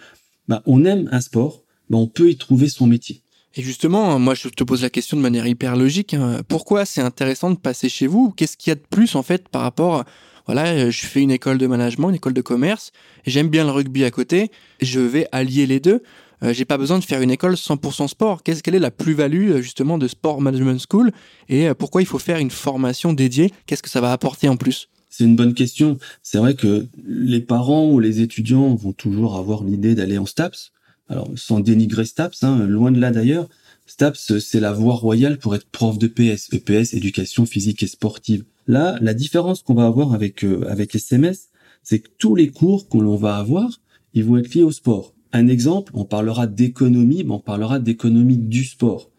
bah, 0.47 0.63
on 0.65 0.85
aime 0.85 1.09
un 1.11 1.21
sport, 1.21 1.63
bah, 1.89 1.97
on 1.97 2.07
peut 2.07 2.29
y 2.29 2.37
trouver 2.37 2.69
son 2.69 2.87
métier. 2.87 3.21
Et 3.55 3.63
justement, 3.63 4.19
moi, 4.19 4.35
je 4.35 4.49
te 4.49 4.63
pose 4.63 4.83
la 4.83 4.89
question 4.89 5.17
de 5.17 5.21
manière 5.21 5.47
hyper 5.47 5.75
logique. 5.75 6.13
Hein. 6.13 6.41
Pourquoi 6.47 6.85
c'est 6.85 7.01
intéressant 7.01 7.49
de 7.49 7.57
passer 7.57 7.89
chez 7.89 8.05
vous? 8.05 8.31
Qu'est-ce 8.31 8.55
qu'il 8.55 8.69
y 8.69 8.71
a 8.71 8.75
de 8.75 8.85
plus, 8.89 9.15
en 9.15 9.23
fait, 9.23 9.49
par 9.49 9.63
rapport... 9.63 10.05
Voilà, 10.45 10.89
je 10.89 11.05
fais 11.05 11.21
une 11.21 11.31
école 11.31 11.57
de 11.57 11.67
management, 11.67 12.07
une 12.07 12.15
école 12.15 12.33
de 12.33 12.39
commerce, 12.39 12.93
j'aime 13.25 13.49
bien 13.49 13.65
le 13.65 13.71
rugby 13.71 14.05
à 14.05 14.11
côté, 14.11 14.49
je 14.81 15.01
vais 15.01 15.27
allier 15.33 15.65
les 15.65 15.81
deux. 15.81 16.01
Euh, 16.43 16.53
j'ai 16.53 16.65
pas 16.65 16.77
besoin 16.77 16.99
de 16.99 17.03
faire 17.03 17.21
une 17.21 17.31
école 17.31 17.55
100% 17.55 18.07
sport. 18.07 18.43
Qu'est-ce 18.43 18.61
quelle 18.61 18.75
est 18.75 18.79
la 18.79 18.91
plus-value 18.91 19.51
euh, 19.51 19.61
justement 19.61 19.97
de 19.97 20.07
Sport 20.07 20.41
Management 20.41 20.79
School 20.89 21.11
et 21.49 21.67
euh, 21.67 21.73
pourquoi 21.73 22.01
il 22.01 22.05
faut 22.05 22.19
faire 22.19 22.37
une 22.37 22.51
formation 22.51 23.13
dédiée? 23.13 23.51
Qu'est-ce 23.65 23.83
que 23.83 23.89
ça 23.89 24.01
va 24.01 24.11
apporter 24.11 24.47
en 24.47 24.57
plus? 24.57 24.89
C'est 25.09 25.23
une 25.23 25.35
bonne 25.35 25.55
question. 25.55 25.97
C'est 26.21 26.37
vrai 26.37 26.53
que 26.53 26.85
les 27.07 27.41
parents 27.41 27.89
ou 27.89 27.99
les 27.99 28.21
étudiants 28.21 28.75
vont 28.75 28.93
toujours 28.93 29.35
avoir 29.35 29.63
l'idée 29.63 29.95
d'aller 29.95 30.17
en 30.17 30.25
STAPS. 30.25 30.71
Alors, 31.09 31.29
sans 31.35 31.59
dénigrer 31.59 32.05
STAPS, 32.05 32.43
hein, 32.43 32.67
loin 32.67 32.91
de 32.91 32.99
là 32.99 33.11
d'ailleurs, 33.11 33.47
STAPS, 33.87 34.37
c'est 34.39 34.59
la 34.59 34.73
voie 34.73 34.95
royale 34.95 35.39
pour 35.39 35.55
être 35.55 35.67
prof 35.69 35.97
de 35.97 36.07
PS, 36.07 36.49
EPS, 36.51 36.93
éducation 36.93 37.45
physique 37.45 37.81
et 37.81 37.87
sportive. 37.87 38.43
Là, 38.67 38.97
la 39.01 39.13
différence 39.13 39.63
qu'on 39.63 39.75
va 39.75 39.85
avoir 39.85 40.13
avec, 40.13 40.43
euh, 40.43 40.67
avec 40.69 40.93
SMS, 40.93 41.49
c'est 41.83 41.99
que 41.99 42.09
tous 42.17 42.35
les 42.35 42.49
cours 42.49 42.89
qu'on 42.89 43.15
va 43.15 43.37
avoir, 43.37 43.79
ils 44.13 44.25
vont 44.25 44.37
être 44.37 44.53
liés 44.53 44.63
au 44.63 44.71
sport. 44.71 45.13
Un 45.33 45.47
exemple, 45.47 45.91
on 45.95 46.05
parlera 46.05 46.47
d'économie, 46.47 47.23
mais 47.23 47.31
on 47.31 47.39
parlera 47.39 47.79
d'économie 47.79 48.37
du 48.37 48.63
sport 48.63 49.09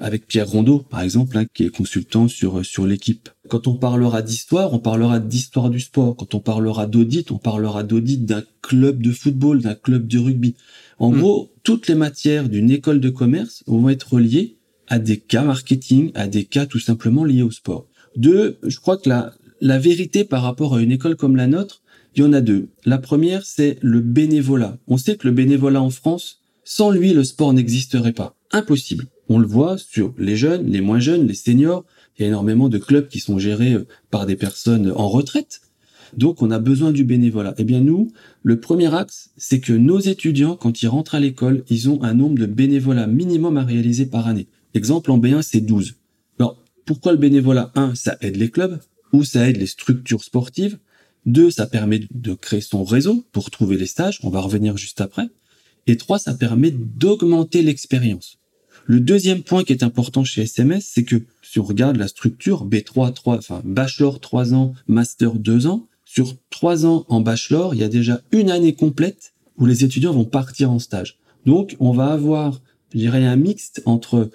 avec 0.00 0.28
Pierre 0.28 0.48
Rondeau, 0.48 0.78
par 0.78 1.00
exemple, 1.00 1.36
hein, 1.36 1.44
qui 1.52 1.64
est 1.64 1.70
consultant 1.70 2.28
sur 2.28 2.64
sur 2.64 2.86
l'équipe. 2.86 3.30
Quand 3.48 3.66
on 3.66 3.74
parlera 3.74 4.22
d'histoire, 4.22 4.72
on 4.72 4.78
parlera 4.78 5.18
d'histoire 5.18 5.70
du 5.70 5.80
sport. 5.80 6.14
Quand 6.16 6.36
on 6.36 6.40
parlera 6.40 6.86
d'audit, 6.86 7.32
on 7.32 7.38
parlera 7.38 7.82
d'audit 7.82 8.24
d'un 8.24 8.44
club 8.62 9.02
de 9.02 9.10
football, 9.10 9.60
d'un 9.60 9.74
club 9.74 10.06
de 10.06 10.18
rugby. 10.18 10.54
En 11.00 11.10
hmm. 11.10 11.18
gros, 11.18 11.50
toutes 11.64 11.88
les 11.88 11.96
matières 11.96 12.48
d'une 12.48 12.70
école 12.70 13.00
de 13.00 13.10
commerce 13.10 13.64
vont 13.66 13.88
être 13.88 14.20
liées 14.20 14.56
à 14.86 15.00
des 15.00 15.18
cas 15.18 15.42
marketing, 15.42 16.12
à 16.14 16.28
des 16.28 16.44
cas 16.44 16.66
tout 16.66 16.78
simplement 16.78 17.24
liés 17.24 17.42
au 17.42 17.50
sport. 17.50 17.86
Deux, 18.16 18.58
je 18.62 18.78
crois 18.78 18.98
que 18.98 19.08
la 19.08 19.32
la 19.60 19.78
vérité 19.78 20.24
par 20.24 20.42
rapport 20.42 20.74
à 20.74 20.80
une 20.80 20.92
école 20.92 21.16
comme 21.16 21.36
la 21.36 21.46
nôtre, 21.46 21.82
il 22.18 22.22
y 22.22 22.24
en 22.24 22.32
a 22.32 22.40
deux. 22.40 22.68
La 22.84 22.98
première, 22.98 23.46
c'est 23.46 23.78
le 23.80 24.00
bénévolat. 24.00 24.76
On 24.88 24.96
sait 24.96 25.16
que 25.16 25.28
le 25.28 25.32
bénévolat 25.32 25.80
en 25.80 25.90
France, 25.90 26.40
sans 26.64 26.90
lui, 26.90 27.14
le 27.14 27.22
sport 27.22 27.52
n'existerait 27.52 28.12
pas. 28.12 28.34
Impossible. 28.50 29.06
On 29.28 29.38
le 29.38 29.46
voit 29.46 29.78
sur 29.78 30.14
les 30.18 30.36
jeunes, 30.36 30.66
les 30.66 30.80
moins 30.80 30.98
jeunes, 30.98 31.28
les 31.28 31.34
seniors. 31.34 31.84
Il 32.18 32.22
y 32.22 32.24
a 32.24 32.28
énormément 32.28 32.68
de 32.68 32.78
clubs 32.78 33.06
qui 33.06 33.20
sont 33.20 33.38
gérés 33.38 33.74
euh, 33.74 33.86
par 34.10 34.26
des 34.26 34.34
personnes 34.34 34.92
en 34.96 35.08
retraite. 35.08 35.60
Donc 36.16 36.42
on 36.42 36.50
a 36.50 36.58
besoin 36.58 36.90
du 36.90 37.04
bénévolat. 37.04 37.54
Eh 37.56 37.62
bien 37.62 37.80
nous, 37.80 38.10
le 38.42 38.58
premier 38.58 38.92
axe, 38.92 39.30
c'est 39.36 39.60
que 39.60 39.72
nos 39.72 40.00
étudiants, 40.00 40.56
quand 40.56 40.82
ils 40.82 40.88
rentrent 40.88 41.14
à 41.14 41.20
l'école, 41.20 41.62
ils 41.70 41.88
ont 41.88 42.02
un 42.02 42.14
nombre 42.14 42.38
de 42.38 42.46
bénévolats 42.46 43.06
minimum 43.06 43.58
à 43.58 43.64
réaliser 43.64 44.06
par 44.06 44.26
année. 44.26 44.48
Exemple 44.74 45.12
en 45.12 45.18
B1, 45.18 45.42
c'est 45.42 45.60
12. 45.60 45.94
Alors 46.40 46.60
pourquoi 46.84 47.12
le 47.12 47.18
bénévolat 47.18 47.70
1, 47.76 47.94
ça 47.94 48.16
aide 48.22 48.36
les 48.36 48.50
clubs 48.50 48.80
ou 49.12 49.22
ça 49.22 49.48
aide 49.48 49.58
les 49.58 49.66
structures 49.66 50.24
sportives? 50.24 50.78
Deux, 51.28 51.50
ça 51.50 51.66
permet 51.66 52.00
de 52.10 52.32
créer 52.32 52.62
son 52.62 52.84
réseau 52.84 53.22
pour 53.32 53.50
trouver 53.50 53.76
les 53.76 53.84
stages. 53.84 54.18
On 54.22 54.30
va 54.30 54.40
revenir 54.40 54.78
juste 54.78 55.02
après. 55.02 55.28
Et 55.86 55.98
trois, 55.98 56.18
ça 56.18 56.32
permet 56.32 56.70
d'augmenter 56.70 57.60
l'expérience. 57.60 58.38
Le 58.86 58.98
deuxième 58.98 59.42
point 59.42 59.62
qui 59.62 59.74
est 59.74 59.82
important 59.82 60.24
chez 60.24 60.40
SMS, 60.40 60.90
c'est 60.90 61.04
que 61.04 61.16
si 61.42 61.60
on 61.60 61.64
regarde 61.64 61.96
la 61.96 62.08
structure 62.08 62.66
B3, 62.66 63.12
3, 63.12 63.36
enfin 63.36 63.60
bachelor 63.62 64.20
3 64.20 64.54
ans, 64.54 64.72
master 64.86 65.34
2 65.34 65.66
ans, 65.66 65.86
sur 66.06 66.34
3 66.48 66.86
ans 66.86 67.04
en 67.10 67.20
bachelor, 67.20 67.74
il 67.74 67.82
y 67.82 67.84
a 67.84 67.88
déjà 67.88 68.22
une 68.32 68.50
année 68.50 68.74
complète 68.74 69.34
où 69.58 69.66
les 69.66 69.84
étudiants 69.84 70.14
vont 70.14 70.24
partir 70.24 70.70
en 70.70 70.78
stage. 70.78 71.18
Donc 71.44 71.76
on 71.78 71.92
va 71.92 72.06
avoir, 72.06 72.62
je 72.94 73.00
dirais, 73.00 73.26
un 73.26 73.36
mixte 73.36 73.82
entre, 73.84 74.30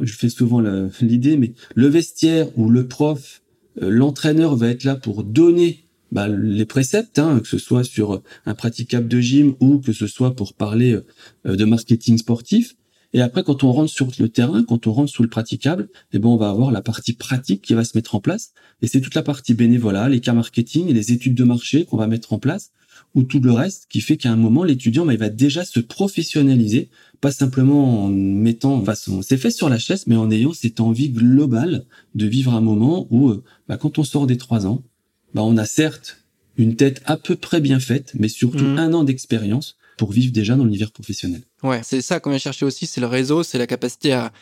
je 0.00 0.14
fais 0.14 0.30
souvent 0.30 0.62
l'idée, 1.02 1.36
mais 1.36 1.52
le 1.74 1.88
vestiaire 1.88 2.48
où 2.56 2.70
le 2.70 2.88
prof, 2.88 3.42
euh, 3.82 3.90
l'entraîneur 3.90 4.56
va 4.56 4.68
être 4.68 4.84
là 4.84 4.96
pour 4.96 5.22
donner 5.22 5.84
bah, 6.12 6.28
les 6.28 6.64
préceptes, 6.64 7.18
hein, 7.18 7.40
que 7.40 7.48
ce 7.48 7.58
soit 7.58 7.84
sur 7.84 8.22
un 8.46 8.54
praticable 8.54 9.08
de 9.08 9.20
gym 9.20 9.54
ou 9.60 9.78
que 9.78 9.92
ce 9.92 10.06
soit 10.06 10.34
pour 10.34 10.54
parler 10.54 10.98
euh, 11.46 11.56
de 11.56 11.64
marketing 11.64 12.18
sportif. 12.18 12.74
Et 13.12 13.20
après, 13.20 13.42
quand 13.42 13.64
on 13.64 13.72
rentre 13.72 13.90
sur 13.90 14.08
le 14.18 14.28
terrain, 14.28 14.62
quand 14.62 14.86
on 14.86 14.92
rentre 14.92 15.10
sous 15.10 15.22
le 15.22 15.28
praticable, 15.28 15.88
eh 16.12 16.18
ben, 16.18 16.28
on 16.28 16.36
va 16.36 16.48
avoir 16.48 16.70
la 16.70 16.80
partie 16.80 17.12
pratique 17.12 17.62
qui 17.62 17.74
va 17.74 17.84
se 17.84 17.96
mettre 17.96 18.14
en 18.14 18.20
place. 18.20 18.52
Et 18.82 18.86
c'est 18.86 19.00
toute 19.00 19.14
la 19.14 19.22
partie 19.22 19.54
bénévolat, 19.54 20.08
les 20.08 20.20
cas 20.20 20.32
marketing 20.32 20.88
et 20.88 20.92
les 20.92 21.12
études 21.12 21.34
de 21.34 21.44
marché 21.44 21.84
qu'on 21.84 21.96
va 21.96 22.06
mettre 22.06 22.32
en 22.32 22.38
place, 22.38 22.70
ou 23.14 23.24
tout 23.24 23.40
le 23.40 23.50
reste 23.50 23.86
qui 23.90 24.00
fait 24.00 24.16
qu'à 24.16 24.30
un 24.30 24.36
moment, 24.36 24.62
l'étudiant, 24.62 25.04
bah, 25.04 25.14
il 25.14 25.18
va 25.18 25.28
déjà 25.28 25.64
se 25.64 25.80
professionnaliser, 25.80 26.88
pas 27.20 27.32
simplement 27.32 28.04
en 28.04 28.08
mettant, 28.08 28.82
façon, 28.84 29.22
c'est 29.22 29.36
fait 29.36 29.50
sur 29.50 29.68
la 29.68 29.78
chaise, 29.78 30.04
mais 30.06 30.16
en 30.16 30.30
ayant 30.30 30.52
cette 30.52 30.80
envie 30.80 31.10
globale 31.10 31.86
de 32.14 32.26
vivre 32.26 32.54
un 32.54 32.60
moment 32.60 33.08
où, 33.10 33.30
euh, 33.30 33.42
bah, 33.68 33.76
quand 33.76 33.98
on 33.98 34.04
sort 34.04 34.28
des 34.28 34.36
trois 34.36 34.66
ans, 34.66 34.84
bah, 35.34 35.42
on 35.42 35.56
a 35.56 35.66
certes 35.66 36.18
une 36.56 36.76
tête 36.76 37.00
à 37.06 37.16
peu 37.16 37.36
près 37.36 37.60
bien 37.60 37.80
faite, 37.80 38.12
mais 38.18 38.28
surtout 38.28 38.64
mmh. 38.64 38.78
un 38.78 38.92
an 38.92 39.04
d'expérience 39.04 39.76
pour 39.96 40.12
vivre 40.12 40.32
déjà 40.32 40.56
dans 40.56 40.64
l'univers 40.64 40.90
professionnel. 40.90 41.42
Ouais, 41.62 41.80
c'est 41.82 42.00
ça 42.02 42.20
qu'on 42.20 42.30
vient 42.30 42.38
chercher 42.38 42.64
aussi, 42.64 42.86
c'est 42.86 43.00
le 43.00 43.06
réseau, 43.06 43.42
c'est 43.42 43.58
la 43.58 43.66
capacité 43.66 44.12
à 44.12 44.32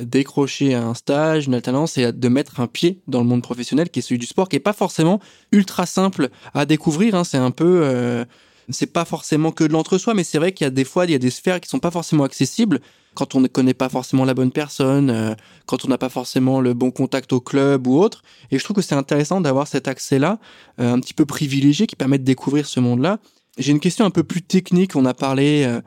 décrocher 0.00 0.74
un 0.74 0.94
stage, 0.94 1.46
une 1.46 1.54
alternance 1.54 1.98
et 1.98 2.12
de 2.12 2.28
mettre 2.28 2.60
un 2.60 2.66
pied 2.66 3.00
dans 3.08 3.20
le 3.20 3.26
monde 3.26 3.42
professionnel 3.42 3.90
qui 3.90 3.98
est 3.98 4.02
celui 4.02 4.18
du 4.18 4.26
sport, 4.26 4.48
qui 4.48 4.56
est 4.56 4.60
pas 4.60 4.72
forcément 4.72 5.20
ultra 5.52 5.86
simple 5.86 6.28
à 6.54 6.66
découvrir. 6.66 7.14
Hein. 7.14 7.24
c'est 7.24 7.38
un 7.38 7.50
peu, 7.50 7.80
euh, 7.82 8.24
c'est 8.70 8.92
pas 8.92 9.04
forcément 9.04 9.50
que 9.50 9.64
de 9.64 9.72
l'entre-soi, 9.72 10.14
mais 10.14 10.24
c'est 10.24 10.38
vrai 10.38 10.52
qu'il 10.52 10.64
y 10.64 10.68
a 10.68 10.70
des 10.70 10.84
fois, 10.84 11.04
il 11.04 11.10
y 11.10 11.14
a 11.14 11.18
des 11.18 11.30
sphères 11.30 11.60
qui 11.60 11.68
sont 11.68 11.80
pas 11.80 11.90
forcément 11.90 12.24
accessibles 12.24 12.80
quand 13.18 13.34
on 13.34 13.40
ne 13.40 13.48
connaît 13.48 13.74
pas 13.74 13.88
forcément 13.88 14.24
la 14.24 14.32
bonne 14.32 14.52
personne, 14.52 15.10
euh, 15.10 15.34
quand 15.66 15.84
on 15.84 15.88
n'a 15.88 15.98
pas 15.98 16.08
forcément 16.08 16.60
le 16.60 16.72
bon 16.72 16.92
contact 16.92 17.32
au 17.32 17.40
club 17.40 17.88
ou 17.88 17.98
autre. 17.98 18.22
Et 18.52 18.60
je 18.60 18.64
trouve 18.64 18.76
que 18.76 18.82
c'est 18.82 18.94
intéressant 18.94 19.40
d'avoir 19.40 19.66
cet 19.66 19.88
accès-là, 19.88 20.38
euh, 20.80 20.92
un 20.92 21.00
petit 21.00 21.14
peu 21.14 21.26
privilégié, 21.26 21.88
qui 21.88 21.96
permet 21.96 22.18
de 22.18 22.22
découvrir 22.22 22.66
ce 22.66 22.78
monde-là. 22.78 23.18
J'ai 23.58 23.72
une 23.72 23.80
question 23.80 24.04
un 24.04 24.10
peu 24.10 24.22
plus 24.22 24.40
technique. 24.40 24.94
On 24.94 25.04
a 25.04 25.14
parlé 25.14 25.64
euh, 25.66 25.80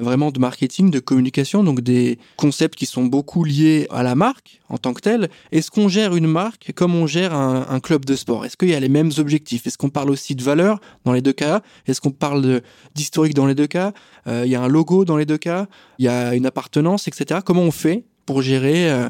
vraiment 0.00 0.30
de 0.30 0.38
marketing, 0.38 0.90
de 0.90 0.98
communication, 0.98 1.64
donc 1.64 1.80
des 1.80 2.18
concepts 2.36 2.76
qui 2.76 2.86
sont 2.86 3.04
beaucoup 3.04 3.44
liés 3.44 3.86
à 3.90 4.02
la 4.02 4.14
marque 4.14 4.60
en 4.68 4.78
tant 4.78 4.94
que 4.94 5.00
telle. 5.00 5.28
Est-ce 5.52 5.70
qu'on 5.70 5.88
gère 5.88 6.14
une 6.14 6.26
marque 6.26 6.72
comme 6.74 6.94
on 6.94 7.06
gère 7.06 7.34
un, 7.34 7.80
club 7.80 8.04
de 8.04 8.16
sport? 8.16 8.44
Est-ce 8.44 8.56
qu'il 8.56 8.70
y 8.70 8.74
a 8.74 8.80
les 8.80 8.88
mêmes 8.88 9.10
objectifs? 9.18 9.66
Est-ce 9.66 9.78
qu'on 9.78 9.90
parle 9.90 10.10
aussi 10.10 10.34
de 10.34 10.42
valeur 10.42 10.80
dans 11.04 11.12
les 11.12 11.22
deux 11.22 11.32
cas? 11.32 11.62
Est-ce 11.86 12.00
qu'on 12.00 12.10
parle 12.10 12.60
d'historique 12.94 13.34
dans 13.34 13.46
les 13.46 13.54
deux 13.54 13.66
cas? 13.66 13.92
Euh, 14.26 14.42
Il 14.44 14.50
y 14.50 14.54
a 14.54 14.62
un 14.62 14.68
logo 14.68 15.04
dans 15.04 15.16
les 15.16 15.26
deux 15.26 15.38
cas 15.38 15.66
Il 15.98 16.04
y 16.04 16.08
a 16.08 16.34
une 16.34 16.46
appartenance, 16.46 17.08
etc. 17.08 17.40
Comment 17.44 17.62
on 17.62 17.70
fait 17.70 18.04
pour 18.26 18.42
gérer 18.42 18.90
euh, 18.90 19.08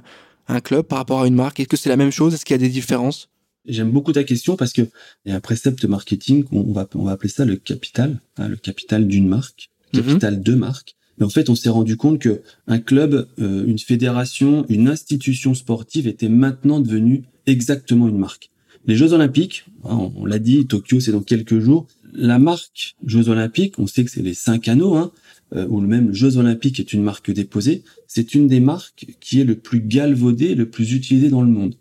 un 0.49 0.61
club 0.61 0.87
par 0.87 0.99
rapport 0.99 1.23
à 1.23 1.27
une 1.27 1.35
marque? 1.35 1.61
Est-ce 1.61 1.69
que 1.69 1.77
c'est 1.77 1.89
la 1.89 1.97
même 1.97 2.13
chose? 2.13 2.35
Est-ce 2.35 2.45
qu'il 2.45 2.55
y 2.55 2.61
a 2.61 2.63
des 2.63 2.69
différences? 2.69 3.29
J'aime 3.69 3.91
beaucoup 3.91 4.13
ta 4.13 4.25
question 4.25 4.57
parce 4.57 4.73
que 4.73 4.83
il 5.25 5.31
y 5.31 5.33
a 5.33 5.37
un 5.37 5.41
précepte 5.41 5.85
marketing, 5.85 6.45
on 6.53 6.73
va, 6.73 6.89
on 6.95 7.05
va 7.05 7.13
appeler 7.13 7.29
ça 7.29 7.45
le 7.45 7.57
capital, 7.57 8.19
hein, 8.39 8.49
le 8.49 8.57
capital 8.57 9.07
d'une 9.07 9.29
marque, 9.29 9.71
capital 9.93 10.43
de 10.43 10.55
marque. 10.55 10.95
Mais 11.19 11.27
en 11.27 11.31
fait, 11.31 11.51
on 11.51 11.55
s'est 11.55 11.69
rendu 11.69 11.97
compte 11.97 12.21
que 12.21 12.43
un 12.67 12.79
club, 12.79 13.27
euh, 13.41 13.65
une 13.67 13.79
fédération, 13.79 14.65
une 14.69 14.89
institution 14.89 15.55
sportive 15.55 16.07
était 16.07 16.29
maintenant 16.29 16.81
devenue 16.81 17.25
exactement 17.47 18.09
une 18.09 18.19
marque. 18.19 18.51
Les 18.87 18.95
Jeux 18.95 19.13
Olympiques, 19.13 19.67
hein, 19.85 20.11
on, 20.17 20.25
l'a 20.25 20.39
dit, 20.39 20.67
Tokyo 20.67 21.01
c'est 21.01 21.13
dans 21.13 21.23
quelques 21.23 21.59
jours. 21.59 21.87
La 22.13 22.39
marque 22.39 22.97
Jeux 23.05 23.29
Olympiques, 23.29 23.79
on 23.79 23.87
sait 23.87 24.05
que 24.05 24.11
c'est 24.11 24.23
les 24.23 24.35
cinq 24.35 24.69
anneaux, 24.69 24.95
hein, 24.95 25.13
euh, 25.55 25.67
ou 25.69 25.81
le 25.81 25.89
même 25.89 26.15
Jeux 26.15 26.37
Olympiques 26.37 26.79
est 26.79 26.93
une 26.93 27.03
marque 27.03 27.31
déposée. 27.31 27.83
C'est 28.07 28.35
une 28.35 28.47
des 28.47 28.61
marques 28.61 29.07
qui 29.21 29.41
est 29.41 29.45
le 29.45 29.57
plus 29.57 29.81
galvaudée, 29.81 30.55
le 30.55 30.71
plus 30.71 30.95
utilisée 30.95 31.29
dans 31.29 31.43
le 31.43 31.51
monde. 31.51 31.75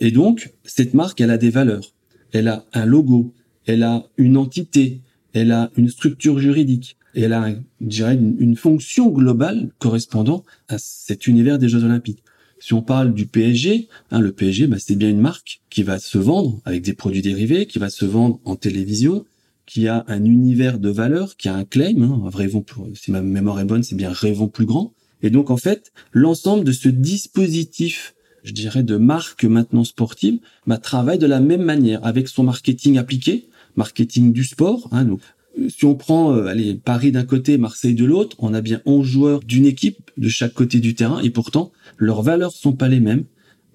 Et 0.00 0.10
donc, 0.10 0.52
cette 0.64 0.94
marque, 0.94 1.20
elle 1.20 1.30
a 1.30 1.38
des 1.38 1.50
valeurs. 1.50 1.92
Elle 2.32 2.48
a 2.48 2.64
un 2.72 2.86
logo, 2.86 3.32
elle 3.66 3.82
a 3.82 4.06
une 4.16 4.36
entité, 4.36 5.00
elle 5.32 5.52
a 5.52 5.70
une 5.76 5.88
structure 5.88 6.38
juridique, 6.38 6.96
et 7.14 7.22
elle 7.22 7.32
a, 7.32 7.50
je 7.80 7.86
dirais, 7.86 8.14
une, 8.14 8.56
fonction 8.56 9.08
globale 9.10 9.70
correspondant 9.78 10.44
à 10.68 10.78
cet 10.78 11.26
univers 11.26 11.58
des 11.58 11.68
Jeux 11.68 11.84
Olympiques. 11.84 12.22
Si 12.58 12.72
on 12.72 12.82
parle 12.82 13.12
du 13.12 13.26
PSG, 13.26 13.88
hein, 14.10 14.20
le 14.20 14.32
PSG, 14.32 14.66
bah, 14.66 14.76
c'est 14.78 14.96
bien 14.96 15.10
une 15.10 15.20
marque 15.20 15.60
qui 15.70 15.82
va 15.82 15.98
se 15.98 16.18
vendre 16.18 16.60
avec 16.64 16.82
des 16.82 16.94
produits 16.94 17.22
dérivés, 17.22 17.66
qui 17.66 17.78
va 17.78 17.90
se 17.90 18.04
vendre 18.04 18.40
en 18.44 18.56
télévision, 18.56 19.24
qui 19.66 19.88
a 19.88 20.04
un 20.08 20.24
univers 20.24 20.78
de 20.78 20.88
valeurs, 20.88 21.36
qui 21.36 21.48
a 21.48 21.54
un 21.54 21.64
claim, 21.64 22.02
hein, 22.02 22.30
rêvons 22.32 22.64
si 22.94 23.10
ma 23.10 23.22
mémoire 23.22 23.60
est 23.60 23.64
bonne, 23.64 23.82
c'est 23.82 23.96
bien 23.96 24.12
rêvons 24.12 24.48
plus 24.48 24.66
grand. 24.66 24.92
Et 25.22 25.30
donc 25.30 25.50
en 25.50 25.56
fait, 25.56 25.92
l'ensemble 26.12 26.64
de 26.64 26.72
ce 26.72 26.88
dispositif 26.88 28.14
je 28.44 28.52
dirais, 28.52 28.82
de 28.82 28.96
marque 28.96 29.44
maintenant 29.44 29.84
sportive, 29.84 30.38
bah, 30.66 30.78
travaille 30.78 31.18
de 31.18 31.26
la 31.26 31.40
même 31.40 31.62
manière 31.62 32.04
avec 32.04 32.28
son 32.28 32.44
marketing 32.44 32.98
appliqué, 32.98 33.48
marketing 33.74 34.32
du 34.32 34.44
sport. 34.44 34.88
Hein, 34.92 35.06
donc, 35.06 35.20
si 35.68 35.84
on 35.84 35.94
prend 35.94 36.34
euh, 36.34 36.74
Paris 36.84 37.12
d'un 37.12 37.24
côté, 37.24 37.58
Marseille 37.58 37.94
de 37.94 38.04
l'autre, 38.04 38.36
on 38.40 38.54
a 38.54 38.60
bien 38.60 38.80
11 38.86 39.06
joueurs 39.06 39.40
d'une 39.40 39.66
équipe 39.66 40.10
de 40.16 40.28
chaque 40.28 40.52
côté 40.52 40.80
du 40.80 40.94
terrain 40.94 41.20
et 41.20 41.30
pourtant 41.30 41.72
leurs 41.96 42.22
valeurs 42.22 42.52
sont 42.52 42.72
pas 42.72 42.88
les 42.88 43.00
mêmes, 43.00 43.24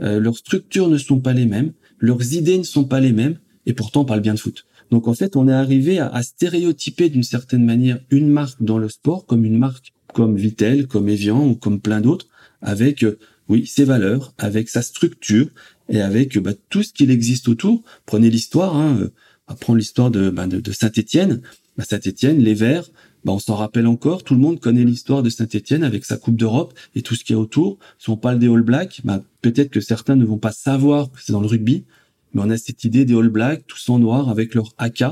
euh, 0.01 0.19
leurs 0.19 0.37
structures 0.37 0.89
ne 0.89 0.97
sont 0.97 1.19
pas 1.19 1.33
les 1.33 1.45
mêmes, 1.45 1.73
leurs 1.99 2.33
idées 2.33 2.57
ne 2.57 2.63
sont 2.63 2.85
pas 2.85 2.99
les 2.99 3.11
mêmes 3.11 3.37
et 3.65 3.73
pourtant 3.73 4.01
on 4.01 4.05
parle 4.05 4.21
bien 4.21 4.33
de 4.33 4.39
foot. 4.39 4.65
Donc 4.91 5.07
en 5.07 5.13
fait, 5.13 5.35
on 5.35 5.47
est 5.47 5.53
arrivé 5.53 5.99
à, 5.99 6.21
stéréotyper 6.23 7.09
d'une 7.09 7.23
certaine 7.23 7.63
manière 7.63 7.99
une 8.09 8.29
marque 8.29 8.61
dans 8.61 8.77
le 8.77 8.89
sport 8.89 9.25
comme 9.25 9.45
une 9.45 9.57
marque 9.57 9.93
comme 10.13 10.35
Vitel, 10.35 10.87
comme 10.87 11.07
Evian 11.07 11.47
ou 11.47 11.55
comme 11.55 11.79
plein 11.79 12.01
d'autres, 12.01 12.27
avec 12.61 13.05
oui, 13.49 13.65
ses 13.67 13.83
valeurs, 13.83 14.33
avec 14.37 14.69
sa 14.69 14.81
structure 14.81 15.47
et 15.89 16.01
avec 16.01 16.37
bah, 16.37 16.53
tout 16.69 16.83
ce 16.83 16.93
qu'il 16.93 17.11
existe 17.11 17.47
autour. 17.47 17.83
Prenez 18.05 18.29
l'histoire, 18.29 18.75
hein, 18.75 18.97
euh, 19.01 19.55
prendre 19.55 19.77
l'histoire 19.77 20.11
de, 20.11 20.29
bah, 20.29 20.47
de, 20.47 20.71
Saint-Étienne. 20.71 21.41
Bah, 21.79 21.85
Saint-Étienne, 21.85 22.39
les 22.39 22.55
Verts, 22.55 22.89
bah, 23.23 23.31
on 23.31 23.39
s'en 23.39 23.55
rappelle 23.55 23.87
encore. 23.87 24.25
Tout 24.25 24.33
le 24.33 24.41
monde 24.41 24.59
connaît 24.59 24.83
l'histoire 24.83 25.23
de 25.23 25.29
Saint-Étienne 25.29 25.85
avec 25.85 26.03
sa 26.03 26.17
Coupe 26.17 26.35
d'Europe 26.35 26.73
et 26.93 27.01
tout 27.01 27.15
ce 27.15 27.23
qui 27.23 27.31
est 27.31 27.37
autour. 27.37 27.77
Si 27.99 28.09
on 28.09 28.17
parle 28.17 28.37
des 28.37 28.49
All 28.49 28.63
Blacks, 28.63 28.99
bah, 29.05 29.21
peut-être 29.41 29.69
que 29.69 29.79
certains 29.79 30.17
ne 30.17 30.25
vont 30.25 30.37
pas 30.37 30.51
savoir 30.51 31.09
que 31.09 31.19
c'est 31.23 31.31
dans 31.31 31.39
le 31.39 31.47
rugby, 31.47 31.85
mais 32.33 32.41
on 32.43 32.49
a 32.49 32.57
cette 32.57 32.83
idée 32.83 33.05
des 33.05 33.15
All 33.15 33.29
Blacks, 33.29 33.65
tous 33.65 33.87
en 33.87 33.97
noir 33.97 34.27
avec 34.27 34.55
leur 34.55 34.73
AK. 34.77 35.05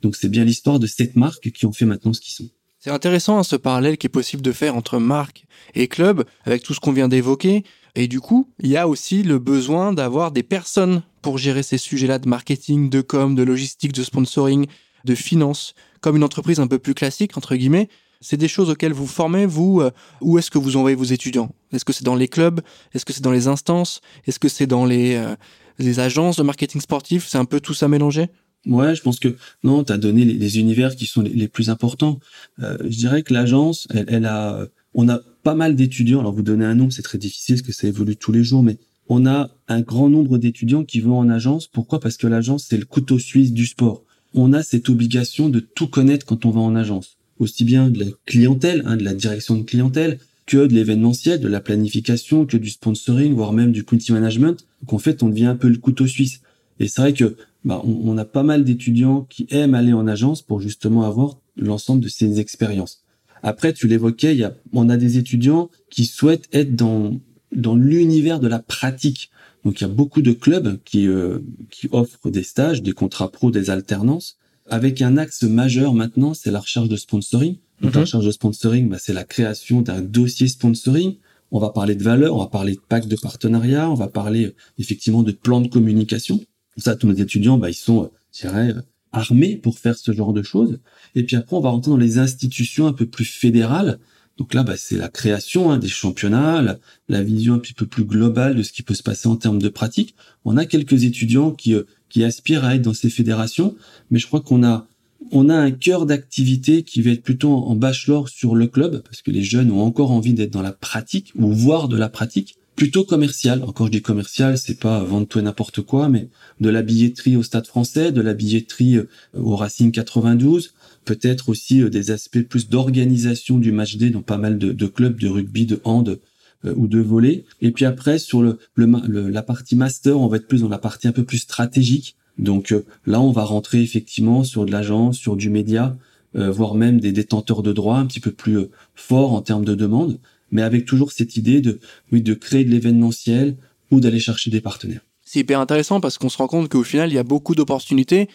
Donc 0.00 0.16
c'est 0.16 0.30
bien 0.30 0.44
l'histoire 0.44 0.78
de 0.78 0.86
cette 0.86 1.14
marque 1.14 1.50
qui 1.50 1.66
ont 1.66 1.74
fait 1.74 1.84
maintenant 1.84 2.14
ce 2.14 2.22
qu'ils 2.22 2.32
sont. 2.32 2.48
C'est 2.78 2.88
intéressant 2.88 3.36
hein, 3.36 3.42
ce 3.42 3.56
parallèle 3.56 3.98
qui 3.98 4.06
est 4.06 4.08
possible 4.08 4.40
de 4.40 4.52
faire 4.52 4.76
entre 4.76 4.98
marque 4.98 5.44
et 5.74 5.88
club 5.88 6.24
avec 6.46 6.62
tout 6.62 6.72
ce 6.72 6.80
qu'on 6.80 6.92
vient 6.92 7.08
d'évoquer. 7.08 7.64
Et 7.96 8.08
du 8.08 8.20
coup, 8.20 8.48
il 8.60 8.70
y 8.70 8.78
a 8.78 8.88
aussi 8.88 9.22
le 9.22 9.38
besoin 9.38 9.92
d'avoir 9.92 10.32
des 10.32 10.42
personnes 10.42 11.02
pour 11.20 11.36
gérer 11.36 11.62
ces 11.62 11.76
sujets-là 11.76 12.18
de 12.18 12.30
marketing, 12.30 12.88
de 12.88 13.02
com, 13.02 13.34
de 13.34 13.42
logistique, 13.42 13.92
de 13.92 14.02
sponsoring, 14.02 14.66
de 15.04 15.14
finance, 15.14 15.74
comme 16.00 16.16
une 16.16 16.24
entreprise 16.24 16.60
un 16.60 16.66
peu 16.66 16.78
plus 16.78 16.94
classique, 16.94 17.36
entre 17.36 17.56
guillemets. 17.56 17.88
C'est 18.20 18.36
des 18.36 18.48
choses 18.48 18.70
auxquelles 18.70 18.92
vous 18.92 19.06
formez, 19.06 19.44
vous 19.44 19.80
euh, 19.80 19.90
Où 20.20 20.38
est-ce 20.38 20.50
que 20.50 20.58
vous 20.58 20.76
envoyez 20.76 20.96
vos 20.96 21.04
étudiants? 21.04 21.54
Est-ce 21.72 21.84
que 21.84 21.92
c'est 21.92 22.04
dans 22.04 22.14
les 22.14 22.28
clubs? 22.28 22.60
Est-ce 22.94 23.04
que 23.04 23.12
c'est 23.12 23.22
dans 23.22 23.32
les 23.32 23.48
instances? 23.48 24.00
Est-ce 24.26 24.38
que 24.38 24.48
c'est 24.48 24.66
dans 24.66 24.86
les, 24.86 25.14
euh, 25.14 25.34
les 25.78 26.00
agences 26.00 26.36
de 26.36 26.42
marketing 26.42 26.80
sportif? 26.80 27.26
C'est 27.28 27.38
un 27.38 27.44
peu 27.44 27.60
tout 27.60 27.74
ça 27.74 27.86
mélangé? 27.86 28.28
Ouais, 28.66 28.94
je 28.94 29.02
pense 29.02 29.20
que 29.20 29.36
non, 29.62 29.84
tu 29.84 29.92
as 29.92 29.98
donné 29.98 30.24
les, 30.24 30.58
univers 30.58 30.96
qui 30.96 31.04
sont 31.04 31.20
les, 31.20 31.48
plus 31.48 31.68
importants. 31.68 32.18
Euh, 32.62 32.78
je 32.84 32.96
dirais 32.96 33.22
que 33.22 33.34
l'agence, 33.34 33.86
elle, 33.92 34.06
elle, 34.08 34.24
a, 34.24 34.66
on 34.94 35.08
a 35.10 35.20
pas 35.42 35.54
mal 35.54 35.76
d'étudiants. 35.76 36.20
Alors 36.20 36.32
vous 36.32 36.42
donner 36.42 36.64
un 36.64 36.74
nombre, 36.74 36.92
c'est 36.92 37.02
très 37.02 37.18
difficile 37.18 37.56
parce 37.56 37.66
que 37.66 37.72
ça 37.72 37.86
évolue 37.86 38.16
tous 38.16 38.32
les 38.32 38.42
jours, 38.42 38.62
mais 38.62 38.78
on 39.08 39.26
a 39.26 39.50
un 39.68 39.80
grand 39.82 40.08
nombre 40.08 40.38
d'étudiants 40.38 40.84
qui 40.84 41.00
vont 41.00 41.18
en 41.18 41.28
agence. 41.28 41.66
Pourquoi? 41.68 42.00
Parce 42.00 42.16
que 42.16 42.26
l'agence, 42.26 42.66
c'est 42.68 42.78
le 42.78 42.86
couteau 42.86 43.18
suisse 43.18 43.52
du 43.52 43.66
sport. 43.66 44.04
On 44.34 44.52
a 44.52 44.62
cette 44.62 44.88
obligation 44.88 45.48
de 45.48 45.60
tout 45.60 45.86
connaître 45.86 46.26
quand 46.26 46.44
on 46.44 46.50
va 46.50 46.60
en 46.60 46.74
agence, 46.74 47.16
aussi 47.38 47.64
bien 47.64 47.88
de 47.88 48.00
la 48.00 48.06
clientèle, 48.26 48.82
hein, 48.84 48.96
de 48.96 49.04
la 49.04 49.14
direction 49.14 49.56
de 49.56 49.62
clientèle, 49.62 50.18
que 50.46 50.66
de 50.66 50.74
l'événementiel, 50.74 51.40
de 51.40 51.48
la 51.48 51.60
planification, 51.60 52.44
que 52.44 52.56
du 52.56 52.70
sponsoring, 52.70 53.32
voire 53.32 53.52
même 53.52 53.72
du 53.72 53.84
community 53.84 54.12
management. 54.12 54.66
Donc 54.82 54.92
en 54.92 54.98
fait, 54.98 55.22
on 55.22 55.28
devient 55.28 55.46
un 55.46 55.56
peu 55.56 55.68
le 55.68 55.78
couteau 55.78 56.06
suisse. 56.06 56.40
Et 56.80 56.88
c'est 56.88 57.00
vrai 57.00 57.12
que 57.12 57.36
bah, 57.64 57.80
on, 57.84 58.18
a 58.18 58.24
pas 58.24 58.42
mal 58.42 58.64
d'étudiants 58.64 59.26
qui 59.30 59.46
aiment 59.50 59.74
aller 59.74 59.92
en 59.92 60.06
agence 60.06 60.42
pour 60.42 60.60
justement 60.60 61.04
avoir 61.04 61.38
l'ensemble 61.56 62.02
de 62.02 62.08
ces 62.08 62.40
expériences. 62.40 63.04
Après, 63.42 63.72
tu 63.72 63.86
l'évoquais, 63.86 64.36
il 64.36 64.52
on 64.72 64.88
a 64.88 64.96
des 64.96 65.16
étudiants 65.16 65.70
qui 65.90 66.04
souhaitent 66.04 66.48
être 66.52 66.74
dans 66.74 67.20
dans 67.54 67.76
l'univers 67.76 68.40
de 68.40 68.48
la 68.48 68.58
pratique. 68.58 69.30
Donc 69.64 69.80
il 69.80 69.84
y 69.84 69.86
a 69.86 69.88
beaucoup 69.90 70.22
de 70.22 70.32
clubs 70.32 70.78
qui 70.84 71.08
euh, 71.08 71.38
qui 71.70 71.88
offrent 71.92 72.30
des 72.30 72.42
stages, 72.42 72.82
des 72.82 72.92
contrats 72.92 73.30
pro, 73.30 73.50
des 73.50 73.70
alternances, 73.70 74.36
avec 74.68 75.02
un 75.02 75.16
axe 75.16 75.42
majeur 75.42 75.94
maintenant, 75.94 76.34
c'est 76.34 76.50
la 76.50 76.60
recherche 76.60 76.88
de 76.88 76.96
sponsoring. 76.96 77.56
Donc 77.80 77.92
la 77.94 78.00
mhm. 78.00 78.04
recherche 78.04 78.24
de 78.24 78.30
sponsoring, 78.30 78.88
bah, 78.88 78.96
c'est 79.00 79.12
la 79.12 79.24
création 79.24 79.82
d'un 79.82 80.00
dossier 80.00 80.48
sponsoring. 80.48 81.16
On 81.50 81.58
va 81.58 81.70
parler 81.70 81.94
de 81.94 82.02
valeur, 82.02 82.34
on 82.34 82.38
va 82.38 82.46
parler 82.46 82.74
de 82.74 82.80
pacte 82.80 83.08
de 83.08 83.16
partenariat, 83.16 83.90
on 83.90 83.94
va 83.94 84.08
parler 84.08 84.46
euh, 84.46 84.54
effectivement 84.78 85.22
de 85.22 85.32
plan 85.32 85.60
de 85.60 85.68
communication. 85.68 86.40
Ça, 86.76 86.96
tous 86.96 87.06
nos 87.06 87.14
étudiants, 87.14 87.58
bah, 87.58 87.70
ils 87.70 87.74
sont, 87.74 88.04
euh, 88.04 88.08
je 88.32 88.40
dirais, 88.42 88.74
armés 89.12 89.56
pour 89.56 89.78
faire 89.78 89.96
ce 89.96 90.12
genre 90.12 90.32
de 90.32 90.42
choses. 90.42 90.80
Et 91.14 91.24
puis 91.24 91.36
après, 91.36 91.56
on 91.56 91.60
va 91.60 91.70
rentrer 91.70 91.90
dans 91.90 91.96
les 91.96 92.18
institutions 92.18 92.86
un 92.86 92.92
peu 92.92 93.06
plus 93.06 93.24
fédérales. 93.24 93.98
Donc 94.38 94.54
là, 94.54 94.62
bah, 94.62 94.76
c'est 94.76 94.96
la 94.96 95.08
création 95.08 95.70
hein, 95.70 95.78
des 95.78 95.88
championnats, 95.88 96.78
la, 97.08 97.22
vision 97.22 97.54
un 97.54 97.58
petit 97.58 97.72
peu 97.72 97.86
plus 97.86 98.04
globale 98.04 98.56
de 98.56 98.62
ce 98.62 98.72
qui 98.72 98.82
peut 98.82 98.94
se 98.94 99.02
passer 99.02 99.28
en 99.28 99.36
termes 99.36 99.60
de 99.60 99.68
pratique. 99.68 100.14
On 100.44 100.56
a 100.56 100.66
quelques 100.66 101.04
étudiants 101.04 101.52
qui, 101.52 101.74
euh, 101.74 101.84
qui 102.08 102.24
aspirent 102.24 102.64
à 102.64 102.74
être 102.74 102.82
dans 102.82 102.94
ces 102.94 103.10
fédérations, 103.10 103.76
mais 104.10 104.18
je 104.18 104.26
crois 104.26 104.40
qu'on 104.40 104.64
a 104.64 104.86
on 105.30 105.48
a 105.48 105.54
un 105.54 105.70
cœur 105.70 106.04
d'activité 106.04 106.82
qui 106.82 107.00
va 107.00 107.10
être 107.10 107.22
plutôt 107.22 107.52
en 107.52 107.74
bachelor 107.74 108.28
sur 108.28 108.54
le 108.54 108.66
club, 108.66 109.02
parce 109.02 109.22
que 109.22 109.30
les 109.30 109.42
jeunes 109.42 109.72
ont 109.72 109.80
encore 109.80 110.10
envie 110.10 110.34
d'être 110.34 110.52
dans 110.52 110.62
la 110.62 110.72
pratique 110.72 111.32
ou 111.34 111.50
voir 111.50 111.88
de 111.88 111.96
la 111.96 112.10
pratique 112.10 112.56
plutôt 112.76 113.04
commercial. 113.04 113.62
Encore 113.62 113.86
je 113.86 113.92
dis 113.92 114.02
commercial, 114.02 114.58
c'est 114.58 114.78
pas 114.78 115.02
vendre 115.04 115.26
tout 115.26 115.38
et 115.38 115.42
n'importe 115.42 115.82
quoi, 115.82 116.08
mais 116.08 116.28
de 116.60 116.68
la 116.68 116.82
billetterie 116.82 117.36
au 117.36 117.42
Stade 117.42 117.66
Français, 117.66 118.12
de 118.12 118.20
la 118.20 118.34
billetterie 118.34 118.96
euh, 118.96 119.08
au 119.34 119.56
Racing 119.56 119.92
92, 119.92 120.74
peut-être 121.04 121.48
aussi 121.48 121.82
euh, 121.82 121.90
des 121.90 122.10
aspects 122.10 122.42
plus 122.42 122.68
d'organisation 122.68 123.58
du 123.58 123.72
match 123.72 123.96
day 123.96 124.10
dans 124.10 124.22
pas 124.22 124.38
mal 124.38 124.58
de, 124.58 124.86
clubs 124.86 125.18
de 125.18 125.28
rugby, 125.28 125.66
de 125.66 125.80
hand 125.84 126.18
euh, 126.64 126.74
ou 126.76 126.86
de 126.86 127.00
volley. 127.00 127.44
Et 127.60 127.70
puis 127.70 127.84
après 127.84 128.18
sur 128.18 128.42
le, 128.42 128.58
la 128.76 129.42
partie 129.42 129.76
master, 129.76 130.18
on 130.18 130.28
va 130.28 130.38
être 130.38 130.48
plus 130.48 130.62
dans 130.62 130.68
la 130.68 130.78
partie 130.78 131.08
un 131.08 131.12
peu 131.12 131.24
plus 131.24 131.38
stratégique. 131.38 132.16
Donc 132.36 132.74
là, 133.06 133.20
on 133.20 133.30
va 133.30 133.44
rentrer 133.44 133.80
effectivement 133.80 134.42
sur 134.42 134.66
de 134.66 134.72
l'agence, 134.72 135.16
sur 135.16 135.36
du 135.36 135.50
média, 135.50 135.96
voire 136.34 136.74
même 136.74 136.98
des 136.98 137.12
détenteurs 137.12 137.62
de 137.62 137.72
droits 137.72 137.98
un 137.98 138.06
petit 138.06 138.18
peu 138.18 138.32
plus 138.32 138.58
forts 138.96 139.34
en 139.34 139.40
termes 139.40 139.64
de 139.64 139.76
demande 139.76 140.18
mais 140.54 140.62
avec 140.62 140.86
toujours 140.86 141.12
cette 141.12 141.36
idée 141.36 141.60
de, 141.60 141.80
oui, 142.12 142.22
de 142.22 142.32
créer 142.32 142.64
de 142.64 142.70
l'événementiel 142.70 143.56
ou 143.90 144.00
d'aller 144.00 144.20
chercher 144.20 144.50
des 144.50 144.62
partenaires. 144.62 145.02
C'est 145.22 145.40
hyper 145.40 145.60
intéressant 145.60 146.00
parce 146.00 146.16
qu'on 146.16 146.28
se 146.28 146.38
rend 146.38 146.46
compte 146.46 146.70
qu'au 146.70 146.84
final, 146.84 147.10
il 147.10 147.14
y 147.14 147.18
a 147.18 147.24
beaucoup 147.24 147.54
d'opportunités. 147.54 148.28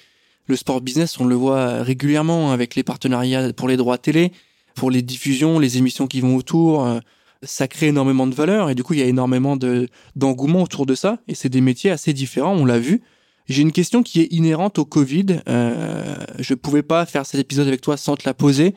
Le 0.48 0.56
sport 0.56 0.82
business, 0.82 1.20
on 1.20 1.26
le 1.26 1.36
voit 1.36 1.82
régulièrement 1.82 2.52
avec 2.52 2.76
les 2.76 2.84
partenariats 2.84 3.54
pour 3.54 3.68
les 3.68 3.78
droits 3.78 3.98
télé, 3.98 4.34
pour 4.76 4.92
les 4.92 5.02
diffusions, 5.02 5.60
les 5.60 5.78
émissions 5.78 6.08
qui 6.08 6.20
vont 6.20 6.36
autour. 6.36 6.86
Euh, 6.86 7.00
ça 7.42 7.70
crée 7.70 7.88
énormément 7.88 8.28
de 8.28 8.36
valeur 8.36 8.70
et 8.70 8.76
du 8.76 8.84
coup, 8.84 8.94
il 8.94 9.00
y 9.00 9.04
a 9.04 9.06
énormément 9.06 9.56
de, 9.56 9.88
d'engouement 10.18 10.64
autour 10.64 10.86
de 10.86 10.96
ça. 10.96 11.20
Et 11.30 11.36
c'est 11.36 11.50
des 11.50 11.62
métiers 11.62 11.90
assez 11.90 12.12
différents, 12.12 12.54
on 12.54 12.66
l'a 12.66 12.80
vu. 12.80 13.02
J'ai 13.48 13.62
une 13.62 13.72
question 13.72 14.04
qui 14.04 14.20
est 14.20 14.28
inhérente 14.32 14.78
au 14.78 14.86
Covid. 14.86 15.40
Euh, 15.48 16.16
je 16.38 16.54
pouvais 16.54 16.84
pas 16.84 17.06
faire 17.06 17.26
cet 17.26 17.40
épisode 17.40 17.68
avec 17.68 17.82
toi 17.82 17.96
sans 17.96 18.16
te 18.16 18.24
la 18.26 18.34
poser. 18.34 18.76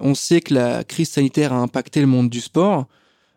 On 0.00 0.14
sait 0.14 0.40
que 0.40 0.54
la 0.54 0.84
crise 0.84 1.10
sanitaire 1.10 1.52
a 1.52 1.58
impacté 1.58 2.00
le 2.00 2.06
monde 2.06 2.30
du 2.30 2.40
sport, 2.40 2.86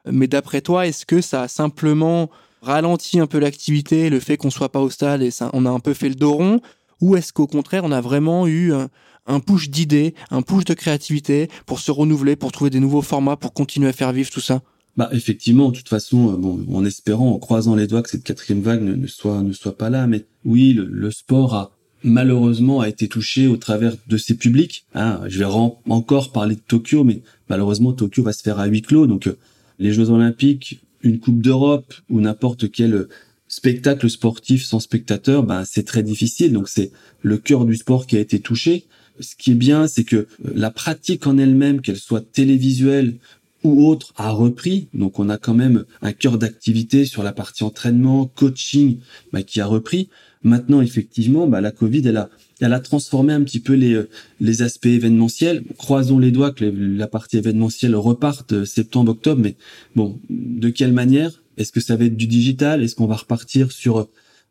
mais 0.09 0.27
d'après 0.27 0.61
toi, 0.61 0.87
est-ce 0.87 1.05
que 1.05 1.21
ça 1.21 1.43
a 1.43 1.47
simplement 1.47 2.29
ralenti 2.61 3.19
un 3.19 3.27
peu 3.27 3.39
l'activité, 3.39 4.09
le 4.09 4.19
fait 4.19 4.37
qu'on 4.37 4.49
soit 4.49 4.71
pas 4.71 4.79
au 4.79 4.89
stade 4.89 5.21
et 5.21 5.31
ça, 5.31 5.49
on 5.53 5.65
a 5.65 5.69
un 5.69 5.79
peu 5.79 5.93
fait 5.93 6.09
le 6.09 6.15
dos 6.15 6.33
rond, 6.33 6.61
ou 7.01 7.15
est-ce 7.15 7.33
qu'au 7.33 7.47
contraire, 7.47 7.83
on 7.83 7.91
a 7.91 8.01
vraiment 8.01 8.47
eu 8.47 8.73
un, 8.73 9.39
push 9.39 9.69
d'idées, 9.69 10.13
un 10.31 10.41
push 10.41 10.63
de 10.65 10.73
créativité 10.73 11.49
pour 11.65 11.79
se 11.79 11.91
renouveler, 11.91 12.35
pour 12.35 12.51
trouver 12.51 12.69
des 12.69 12.79
nouveaux 12.79 13.01
formats, 13.01 13.35
pour 13.35 13.53
continuer 13.53 13.89
à 13.89 13.93
faire 13.93 14.13
vivre 14.13 14.29
tout 14.29 14.41
ça? 14.41 14.61
Bah 14.95 15.09
effectivement, 15.11 15.69
de 15.69 15.77
toute 15.77 15.89
façon, 15.89 16.33
euh, 16.33 16.37
bon, 16.37 16.63
en 16.71 16.85
espérant, 16.85 17.31
en 17.31 17.39
croisant 17.39 17.75
les 17.75 17.87
doigts 17.87 18.03
que 18.03 18.11
cette 18.11 18.23
quatrième 18.23 18.61
vague 18.61 18.83
ne, 18.83 19.07
soit 19.07 19.41
ne 19.41 19.51
soit 19.51 19.75
pas 19.75 19.89
là, 19.89 20.05
mais 20.05 20.25
oui, 20.45 20.73
le 20.73 21.09
sport 21.09 21.55
a 21.55 21.71
malheureusement 22.03 22.81
a 22.81 22.89
été 22.89 23.07
touché 23.07 23.47
au 23.47 23.57
travers 23.57 23.95
de 24.07 24.17
ses 24.17 24.35
publics. 24.35 24.85
Hein, 24.93 25.21
je 25.27 25.39
vais 25.39 25.45
encore 25.45 26.31
parler 26.31 26.55
de 26.55 26.61
Tokyo, 26.61 27.03
mais 27.03 27.21
malheureusement 27.49 27.93
Tokyo 27.93 28.23
va 28.23 28.33
se 28.33 28.43
faire 28.43 28.59
à 28.59 28.65
huis 28.65 28.81
clos. 28.81 29.07
Donc 29.07 29.27
euh, 29.27 29.37
les 29.79 29.93
Jeux 29.93 30.09
Olympiques, 30.09 30.79
une 31.01 31.19
Coupe 31.19 31.41
d'Europe 31.41 31.93
ou 32.09 32.21
n'importe 32.21 32.71
quel 32.71 33.07
spectacle 33.47 34.09
sportif 34.09 34.65
sans 34.65 34.79
spectateurs, 34.79 35.43
ben 35.43 35.63
c'est 35.65 35.83
très 35.83 36.03
difficile. 36.03 36.53
Donc 36.53 36.69
c'est 36.69 36.91
le 37.21 37.37
cœur 37.37 37.65
du 37.65 37.75
sport 37.75 38.07
qui 38.07 38.17
a 38.17 38.19
été 38.19 38.39
touché. 38.39 38.85
Ce 39.19 39.35
qui 39.35 39.51
est 39.51 39.55
bien, 39.55 39.87
c'est 39.87 40.03
que 40.03 40.15
euh, 40.15 40.27
la 40.55 40.71
pratique 40.71 41.27
en 41.27 41.37
elle-même, 41.37 41.81
qu'elle 41.81 41.97
soit 41.97 42.25
télévisuelle 42.31 43.15
ou 43.63 43.87
autre, 43.87 44.13
a 44.17 44.31
repris. 44.31 44.87
Donc 44.93 45.19
on 45.19 45.29
a 45.29 45.37
quand 45.37 45.53
même 45.53 45.85
un 46.01 46.11
cœur 46.11 46.37
d'activité 46.37 47.05
sur 47.05 47.23
la 47.23 47.31
partie 47.31 47.63
entraînement, 47.63 48.25
coaching, 48.25 48.97
ben, 49.31 49.43
qui 49.43 49.61
a 49.61 49.65
repris. 49.65 50.09
Maintenant, 50.43 50.81
effectivement, 50.81 51.47
bah, 51.47 51.61
la 51.61 51.71
Covid, 51.71 52.05
elle 52.05 52.17
a, 52.17 52.29
elle 52.59 52.73
a 52.73 52.81
transformé 52.81 53.31
un 53.31 53.41
petit 53.43 53.61
peu 53.61 53.73
les, 53.73 53.93
euh, 53.93 54.09
les 54.41 54.61
aspects 54.61 54.87
événementiels. 54.87 55.63
Croisons 55.77 56.19
les 56.19 56.31
doigts 56.31 56.51
que 56.51 56.65
la 56.65 57.07
partie 57.07 57.37
événementielle 57.37 57.95
reparte 57.95 58.51
euh, 58.51 58.65
septembre-octobre, 58.65 59.41
mais 59.41 59.55
bon, 59.95 60.19
de 60.29 60.69
quelle 60.69 60.91
manière? 60.91 61.41
Est-ce 61.55 61.71
que 61.71 61.79
ça 61.79 61.95
va 61.95 62.05
être 62.05 62.17
du 62.17 62.27
digital? 62.27 62.83
Est-ce 62.83 62.95
qu'on 62.95 63.07
va 63.07 63.15
repartir 63.15 63.71
sur 63.71 64.09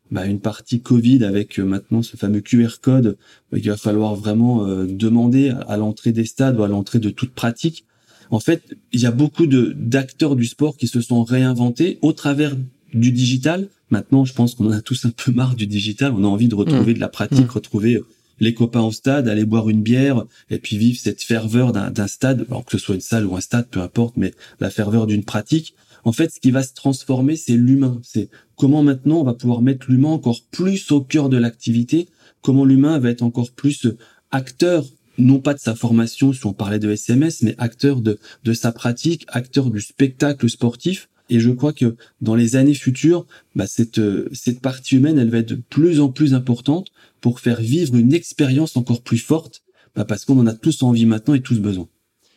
bah, 0.09 0.25
une 0.25 0.39
partie 0.39 0.81
Covid 0.81 1.23
avec 1.25 1.59
euh, 1.59 1.63
maintenant 1.63 2.01
ce 2.01 2.17
fameux 2.17 2.41
QR 2.41 2.79
code 2.81 3.17
bah, 3.51 3.59
qu'il 3.59 3.69
va 3.69 3.77
falloir 3.77 4.15
vraiment 4.15 4.65
demander 4.85 5.53
à 5.67 5.77
l'entrée 5.77 6.11
des 6.11 6.25
stades 6.25 6.59
ou 6.59 6.63
à 6.63 6.67
l'entrée 6.67 6.99
de 6.99 7.11
toute 7.11 7.33
pratique? 7.33 7.85
En 8.33 8.39
fait, 8.39 8.75
il 8.91 8.99
y 8.99 9.05
a 9.05 9.11
beaucoup 9.11 9.45
de 9.45 9.75
d'acteurs 9.77 10.35
du 10.35 10.45
sport 10.45 10.75
qui 10.75 10.87
se 10.87 11.01
sont 11.01 11.23
réinventés 11.23 11.99
au 12.01 12.13
travers 12.13 12.55
du 12.91 13.11
digital. 13.11 13.69
Maintenant, 13.91 14.25
je 14.25 14.33
pense 14.33 14.55
qu'on 14.55 14.65
en 14.65 14.71
a 14.71 14.81
tous 14.81 15.05
un 15.05 15.11
peu 15.11 15.31
marre 15.31 15.55
du 15.55 15.67
digital. 15.67 16.13
On 16.17 16.23
a 16.23 16.27
envie 16.27 16.47
de 16.47 16.55
retrouver 16.55 16.93
mmh. 16.93 16.95
de 16.95 16.99
la 16.99 17.09
pratique, 17.09 17.45
mmh. 17.45 17.51
retrouver 17.51 17.93
euh, 17.93 18.07
les 18.39 18.55
copains 18.55 18.81
au 18.81 18.91
stade, 18.91 19.27
aller 19.27 19.45
boire 19.45 19.69
une 19.69 19.83
bière 19.83 20.25
et 20.49 20.57
puis 20.57 20.79
vivre 20.79 20.99
cette 20.99 21.21
ferveur 21.21 21.73
d'un 21.73 22.07
stade, 22.07 22.47
alors 22.49 22.65
que 22.65 22.71
ce 22.71 22.79
soit 22.79 22.95
une 22.95 23.01
salle 23.01 23.27
ou 23.27 23.35
un 23.35 23.39
stade, 23.41 23.67
peu 23.67 23.81
importe, 23.81 24.17
mais 24.17 24.33
la 24.59 24.71
ferveur 24.71 25.05
d'une 25.05 25.23
pratique. 25.23 25.75
En 26.03 26.11
fait, 26.11 26.31
ce 26.33 26.39
qui 26.39 26.49
va 26.49 26.63
se 26.63 26.73
transformer, 26.73 27.35
c'est 27.35 27.55
l'humain. 27.55 27.99
C'est 28.01 28.29
comment 28.55 28.81
maintenant 28.81 29.17
on 29.17 29.23
va 29.23 29.35
pouvoir 29.35 29.61
mettre 29.61 29.91
l'humain 29.91 30.09
encore 30.09 30.39
plus 30.49 30.91
au 30.91 31.01
cœur 31.01 31.29
de 31.29 31.37
l'activité, 31.37 32.07
comment 32.41 32.65
l'humain 32.65 32.97
va 32.97 33.11
être 33.11 33.21
encore 33.21 33.51
plus 33.51 33.85
euh, 33.85 33.95
acteur 34.31 34.85
non 35.17 35.39
pas 35.39 35.53
de 35.53 35.59
sa 35.59 35.75
formation 35.75 36.33
si 36.33 36.45
on 36.45 36.53
parlait 36.53 36.79
de 36.79 36.91
SMS, 36.91 37.41
mais 37.41 37.55
acteur 37.57 38.01
de, 38.01 38.19
de 38.43 38.53
sa 38.53 38.71
pratique, 38.71 39.25
acteur 39.29 39.69
du 39.69 39.81
spectacle 39.81 40.49
sportif, 40.49 41.09
et 41.29 41.39
je 41.39 41.49
crois 41.51 41.73
que 41.73 41.95
dans 42.21 42.35
les 42.35 42.55
années 42.55 42.73
futures, 42.73 43.25
bah, 43.55 43.67
cette, 43.67 43.99
euh, 43.99 44.29
cette 44.33 44.59
partie 44.59 44.97
humaine, 44.97 45.17
elle 45.17 45.29
va 45.29 45.39
être 45.39 45.49
de 45.49 45.55
plus 45.55 45.99
en 45.99 46.09
plus 46.09 46.33
importante 46.33 46.89
pour 47.21 47.39
faire 47.39 47.61
vivre 47.61 47.95
une 47.95 48.13
expérience 48.13 48.75
encore 48.75 49.01
plus 49.01 49.17
forte, 49.17 49.63
bah, 49.95 50.05
parce 50.05 50.25
qu'on 50.25 50.39
en 50.39 50.47
a 50.47 50.53
tous 50.53 50.83
envie 50.83 51.05
maintenant 51.05 51.33
et 51.33 51.41
tous 51.41 51.59
besoin. 51.59 51.87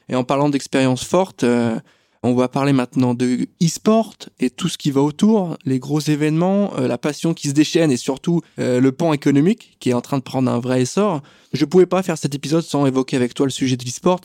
Et 0.08 0.14
en 0.14 0.24
parlant 0.24 0.48
d'expérience 0.48 1.04
forte, 1.04 1.42
euh, 1.42 1.78
on 2.26 2.34
va 2.34 2.48
parler 2.48 2.72
maintenant 2.72 3.14
de 3.14 3.48
e-sport 3.62 4.14
et 4.40 4.50
tout 4.50 4.68
ce 4.68 4.78
qui 4.78 4.90
va 4.90 5.02
autour, 5.02 5.56
les 5.64 5.78
gros 5.78 6.00
événements, 6.00 6.72
euh, 6.78 6.88
la 6.88 6.98
passion 6.98 7.34
qui 7.34 7.48
se 7.48 7.52
déchaîne 7.54 7.90
et 7.90 7.96
surtout 7.96 8.42
le 8.58 8.90
pan 8.90 9.12
économique 9.12 9.76
qui 9.80 9.90
est 9.90 9.94
en 9.94 10.00
train 10.00 10.18
de 10.18 10.22
prendre 10.22 10.50
un 10.50 10.58
vrai 10.58 10.82
essor. 10.82 11.22
Je 11.52 11.64
ne 11.64 11.70
pouvais 11.70 11.86
pas 11.86 12.02
faire 12.02 12.18
cet 12.18 12.34
épisode 12.34 12.62
sans 12.62 12.86
évoquer 12.86 13.16
avec 13.16 13.34
toi 13.34 13.46
le 13.46 13.50
sujet 13.50 13.76
de 13.76 13.84
l'e-sport. 13.84 14.20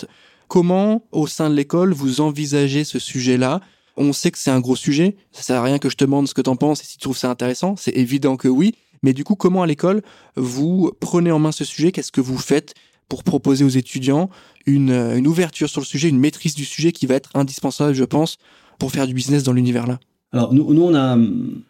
Comment, 0.48 1.04
au 1.12 1.28
sein 1.28 1.50
de 1.50 1.56
l'école, 1.56 1.94
vous 1.94 2.22
envisagez 2.22 2.84
ce 2.84 3.00
sujet-là? 3.00 3.62
On 3.98 4.14
sait 4.14 4.32
que 4.32 4.38
c'est 4.38 4.52
un 4.52 4.60
gros 4.60 4.76
sujet. 4.76 5.16
Ça 5.32 5.44
sert 5.44 5.56
à 5.58 5.64
rien 5.64 5.80
que 5.80 5.90
je 5.90 5.96
te 5.96 6.04
demande 6.04 6.28
ce 6.28 6.34
que 6.34 6.42
t'en 6.42 6.56
penses 6.56 6.82
et 6.82 6.86
si 6.86 6.98
tu 6.98 7.04
trouves 7.04 7.18
ça 7.18 7.30
intéressant. 7.30 7.76
C'est 7.78 7.96
évident 7.96 8.36
que 8.36 8.48
oui. 8.48 8.76
Mais 9.04 9.14
du 9.14 9.24
coup, 9.24 9.36
comment 9.36 9.64
à 9.64 9.68
l'école 9.68 10.02
vous 10.36 10.92
prenez 11.00 11.32
en 11.32 11.40
main 11.40 11.52
ce 11.52 11.64
sujet? 11.64 11.92
Qu'est-ce 11.92 12.12
que 12.12 12.22
vous 12.22 12.38
faites? 12.38 12.74
Pour 13.12 13.26
proposer 13.26 13.65
aux 13.65 13.76
étudiants 13.84 14.30
une, 14.65 14.91
une, 14.91 15.28
ouverture 15.28 15.69
sur 15.69 15.82
le 15.82 15.86
sujet, 15.86 16.08
une 16.08 16.17
maîtrise 16.17 16.56
du 16.56 16.63
sujet 16.63 16.93
qui 16.93 17.08
va 17.08 17.15
être 17.15 17.30
indispensable, 17.34 17.93
je 17.93 18.06
pense, 18.06 18.38
pour 18.80 18.89
faire 18.93 19.06
du 19.06 19.13
business 19.13 19.43
dans 19.43 19.52
l'univers 19.52 19.86
là 19.86 20.00
alors 20.32 20.54
nous, 20.54 20.74
nous 20.74 20.84
on 20.84 20.95
a 20.95 21.17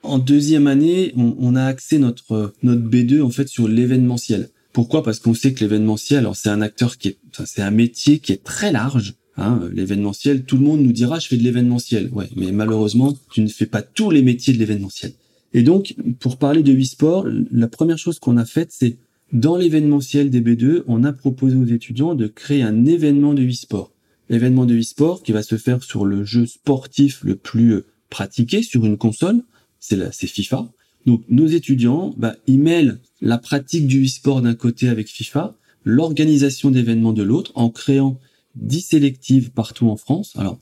en 0.04 0.19
deuxième 0.19 0.67
année, 0.67 1.13
on, 1.15 1.56
a 1.56 1.63
axé 1.63 1.97
notre 1.97 2.54
notre 2.62 2.84
B2 2.84 3.23
en 3.23 3.32
fait 3.32 3.47
sur 3.47 3.67
l'événementiel. 3.67 4.49
Pourquoi? 4.71 5.01
Parce 5.01 5.17
qu'on 5.17 5.34
sait 5.34 5.51
que 5.56 5.62
l'événementiel, 5.62 6.30
c'est 6.36 6.49
un 6.49 6.62
acteur 6.62 6.99
qui 6.99 7.08
est, 7.08 7.17
c'est 7.43 7.63
un 7.63 7.71
métier 7.71 8.19
qui 8.19 8.34
est 8.34 8.43
très 8.43 8.71
large. 8.71 9.15
Hein, 9.36 9.62
l'événementiel, 9.73 10.43
tout 10.43 10.58
le 10.58 10.63
monde 10.63 10.82
nous 10.82 10.91
dira 10.91 11.17
je 11.17 11.27
fais 11.27 11.38
de 11.38 11.43
l'événementiel. 11.43 12.12
Ouais, 12.13 12.30
mais 12.36 12.51
malheureusement, 12.51 13.17
tu 13.32 13.41
ne 13.41 13.47
fais 13.47 13.65
pas 13.65 13.82
tous 13.82 14.12
les 14.12 14.21
métiers 14.21 14.54
de 14.54 14.60
l'événementiel. 14.60 15.13
Et 15.56 15.63
donc, 15.63 15.95
pour 16.19 16.38
parler 16.38 16.62
de 16.62 16.71
e-sport, 16.80 17.25
la 17.51 17.67
première 17.67 17.97
chose 17.97 18.19
qu'on 18.19 18.38
a 18.38 18.45
faite, 18.45 18.69
c'est 18.71 18.97
dans 19.34 19.56
l'événementiel 19.56 20.30
des 20.30 20.41
B2, 20.41 20.84
on 20.88 21.04
a 21.04 21.13
proposé 21.13 21.56
aux 21.56 21.65
étudiants 21.65 22.15
de 22.15 22.28
créer 22.28 22.63
un 22.63 22.86
événement 22.86 23.34
de 23.34 23.44
e-sport. 23.48 23.91
L'événement 24.30 24.65
de 24.65 24.78
e-sport 24.78 25.24
qui 25.24 25.32
va 25.32 25.44
se 25.44 25.58
faire 25.58 25.84
sur 25.84 26.06
le 26.06 26.26
jeu 26.26 26.46
sportif 26.46 27.24
le 27.24 27.36
plus 27.36 27.74
euh, 27.74 27.86
pratiqué 28.10 28.62
sur 28.62 28.86
une 28.86 28.98
console, 28.98 29.41
c'est 29.80 30.28
FIFA. 30.28 30.70
Donc 31.06 31.24
nos 31.30 31.48
étudiants, 31.48 32.13
bah, 32.17 32.36
ils 32.46 32.60
mêlent 32.60 33.00
la 33.22 33.38
pratique 33.38 33.88
du 33.88 34.06
e-sport 34.06 34.41
d'un 34.41 34.54
côté 34.54 34.89
avec 34.89 35.08
FIFA, 35.08 35.56
l'organisation 35.86 36.70
d'événements 36.70 37.13
de 37.13 37.24
l'autre, 37.24 37.52
en 37.56 37.70
créant 37.70 38.20
10 38.56 38.82
sélectives 38.82 39.52
partout 39.52 39.88
en 39.88 39.96
France. 39.96 40.34
Alors 40.36 40.60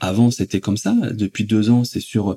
avant 0.00 0.30
c'était 0.30 0.60
comme 0.60 0.76
ça, 0.76 0.94
depuis 1.12 1.44
deux 1.44 1.70
ans 1.70 1.84
c'est 1.84 2.00
sur 2.00 2.30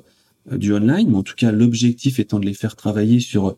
euh, 0.50 0.58
du 0.58 0.72
online, 0.74 1.10
mais 1.10 1.16
en 1.16 1.22
tout 1.22 1.36
cas 1.36 1.52
l'objectif 1.52 2.18
étant 2.18 2.40
de 2.40 2.46
les 2.46 2.54
faire 2.54 2.76
travailler 2.76 3.20
sur 3.20 3.56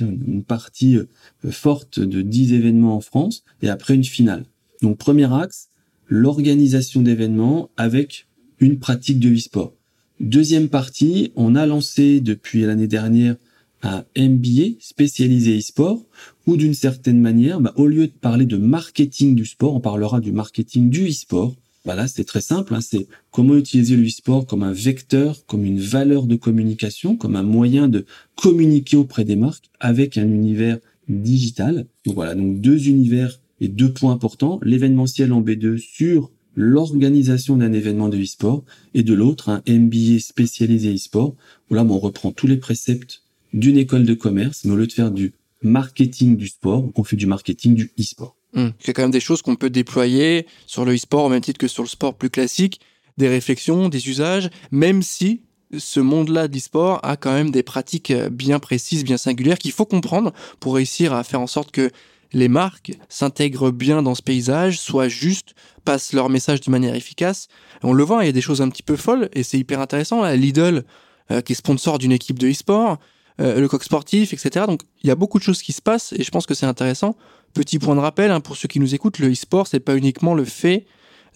une 0.00 0.44
partie 0.44 0.96
euh, 0.96 1.06
forte 1.50 2.00
de 2.00 2.22
10 2.22 2.52
événements 2.52 2.96
en 2.96 3.00
France 3.00 3.44
et 3.62 3.68
après 3.68 3.94
une 3.94 4.04
finale. 4.04 4.44
Donc 4.80 4.98
premier 4.98 5.32
axe, 5.32 5.68
l'organisation 6.08 7.02
d'événements 7.02 7.70
avec 7.76 8.26
une 8.58 8.78
pratique 8.78 9.20
de 9.20 9.34
e-sport. 9.34 9.74
Deuxième 10.20 10.68
partie, 10.68 11.32
on 11.36 11.54
a 11.54 11.66
lancé 11.66 12.20
depuis 12.20 12.62
l'année 12.62 12.86
dernière 12.86 13.36
un 13.82 14.04
MBA 14.16 14.78
spécialisé 14.78 15.58
e-sport, 15.58 16.06
où 16.46 16.56
d'une 16.56 16.74
certaine 16.74 17.20
manière, 17.20 17.60
bah, 17.60 17.72
au 17.76 17.86
lieu 17.86 18.06
de 18.06 18.12
parler 18.12 18.46
de 18.46 18.56
marketing 18.56 19.34
du 19.34 19.44
sport, 19.44 19.74
on 19.74 19.80
parlera 19.80 20.20
du 20.20 20.32
marketing 20.32 20.90
du 20.90 21.08
e-sport. 21.08 21.56
Bah 21.84 21.96
là, 21.96 22.06
c'est 22.06 22.24
très 22.24 22.40
simple, 22.40 22.74
hein, 22.74 22.80
c'est 22.80 23.08
comment 23.32 23.56
utiliser 23.56 23.96
le 23.96 24.06
e-sport 24.06 24.46
comme 24.46 24.62
un 24.62 24.72
vecteur, 24.72 25.44
comme 25.46 25.64
une 25.64 25.80
valeur 25.80 26.26
de 26.26 26.36
communication, 26.36 27.16
comme 27.16 27.34
un 27.34 27.42
moyen 27.42 27.88
de 27.88 28.04
communiquer 28.36 28.96
auprès 28.96 29.24
des 29.24 29.34
marques 29.34 29.68
avec 29.80 30.16
un 30.16 30.28
univers 30.28 30.78
digital. 31.08 31.86
Donc 32.06 32.14
voilà, 32.14 32.36
donc 32.36 32.60
deux 32.60 32.88
univers 32.88 33.40
et 33.60 33.66
deux 33.66 33.92
points 33.92 34.12
importants, 34.12 34.60
l'événementiel 34.62 35.32
en 35.32 35.42
B2 35.42 35.76
sur 35.76 36.30
l'organisation 36.54 37.56
d'un 37.56 37.72
événement 37.72 38.08
de 38.08 38.18
e-sport 38.18 38.64
et 38.94 39.02
de 39.02 39.14
l'autre 39.14 39.48
un 39.48 39.62
MBA 39.66 40.20
spécialisé 40.20 40.94
e-sport 40.94 41.34
où 41.70 41.74
là 41.74 41.82
on 41.82 41.98
reprend 41.98 42.30
tous 42.30 42.46
les 42.46 42.58
préceptes 42.58 43.22
d'une 43.54 43.78
école 43.78 44.04
de 44.04 44.14
commerce 44.14 44.64
mais 44.64 44.72
au 44.72 44.76
lieu 44.76 44.86
de 44.86 44.92
faire 44.92 45.10
du 45.10 45.32
marketing 45.62 46.36
du 46.36 46.48
sport 46.48 46.90
on 46.94 47.04
fait 47.04 47.16
du 47.16 47.26
marketing 47.26 47.74
du 47.74 47.90
e-sport. 47.98 48.36
Mmh. 48.54 48.68
C'est 48.78 48.92
quand 48.92 49.02
même 49.02 49.10
des 49.10 49.20
choses 49.20 49.42
qu'on 49.42 49.56
peut 49.56 49.70
déployer 49.70 50.46
sur 50.66 50.84
le 50.84 50.94
e-sport 50.94 51.24
au 51.24 51.28
même 51.28 51.40
titre 51.40 51.58
que 51.58 51.68
sur 51.68 51.82
le 51.82 51.88
sport 51.88 52.14
plus 52.14 52.30
classique, 52.30 52.80
des 53.18 53.28
réflexions, 53.28 53.88
des 53.88 54.08
usages, 54.08 54.50
même 54.70 55.02
si 55.02 55.42
ce 55.78 56.00
monde-là 56.00 56.48
de 56.48 56.54
l'e-sport 56.54 57.00
a 57.02 57.16
quand 57.16 57.32
même 57.32 57.50
des 57.50 57.62
pratiques 57.62 58.12
bien 58.30 58.58
précises, 58.58 59.04
bien 59.04 59.16
singulières 59.16 59.58
qu'il 59.58 59.72
faut 59.72 59.86
comprendre 59.86 60.32
pour 60.60 60.74
réussir 60.74 61.14
à 61.14 61.24
faire 61.24 61.40
en 61.40 61.46
sorte 61.46 61.70
que 61.70 61.90
les 62.32 62.48
marques 62.48 62.92
s'intègrent 63.08 63.70
bien 63.70 64.02
dans 64.02 64.14
ce 64.14 64.22
paysage, 64.22 64.78
soient 64.80 65.08
justes, 65.08 65.54
passent 65.84 66.12
leur 66.12 66.28
message 66.28 66.60
de 66.60 66.70
manière 66.70 66.94
efficace. 66.94 67.48
On 67.82 67.92
le 67.92 68.04
voit, 68.04 68.24
il 68.24 68.26
y 68.26 68.30
a 68.30 68.32
des 68.32 68.40
choses 68.40 68.62
un 68.62 68.68
petit 68.68 68.82
peu 68.82 68.96
folles 68.96 69.28
et 69.32 69.42
c'est 69.42 69.58
hyper 69.58 69.80
intéressant. 69.80 70.24
Lidl, 70.32 70.84
euh, 71.30 71.40
qui 71.40 71.52
est 71.52 71.56
sponsor 71.56 71.98
d'une 71.98 72.12
équipe 72.12 72.38
de 72.38 72.50
e-sport, 72.50 72.98
euh, 73.40 73.60
le 73.60 73.68
coq 73.68 73.84
sportif, 73.84 74.32
etc. 74.32 74.66
Donc 74.66 74.82
il 75.02 75.08
y 75.08 75.10
a 75.10 75.14
beaucoup 75.14 75.38
de 75.38 75.44
choses 75.44 75.62
qui 75.62 75.72
se 75.72 75.82
passent 75.82 76.12
et 76.12 76.22
je 76.22 76.30
pense 76.30 76.46
que 76.46 76.54
c'est 76.54 76.66
intéressant. 76.66 77.16
Petit 77.54 77.78
point 77.78 77.94
de 77.94 78.00
rappel 78.00 78.30
hein, 78.30 78.40
pour 78.40 78.56
ceux 78.56 78.68
qui 78.68 78.80
nous 78.80 78.94
écoutent, 78.94 79.18
le 79.18 79.30
e-sport 79.30 79.66
c'est 79.66 79.80
pas 79.80 79.96
uniquement 79.96 80.34
le 80.34 80.44
fait 80.44 80.86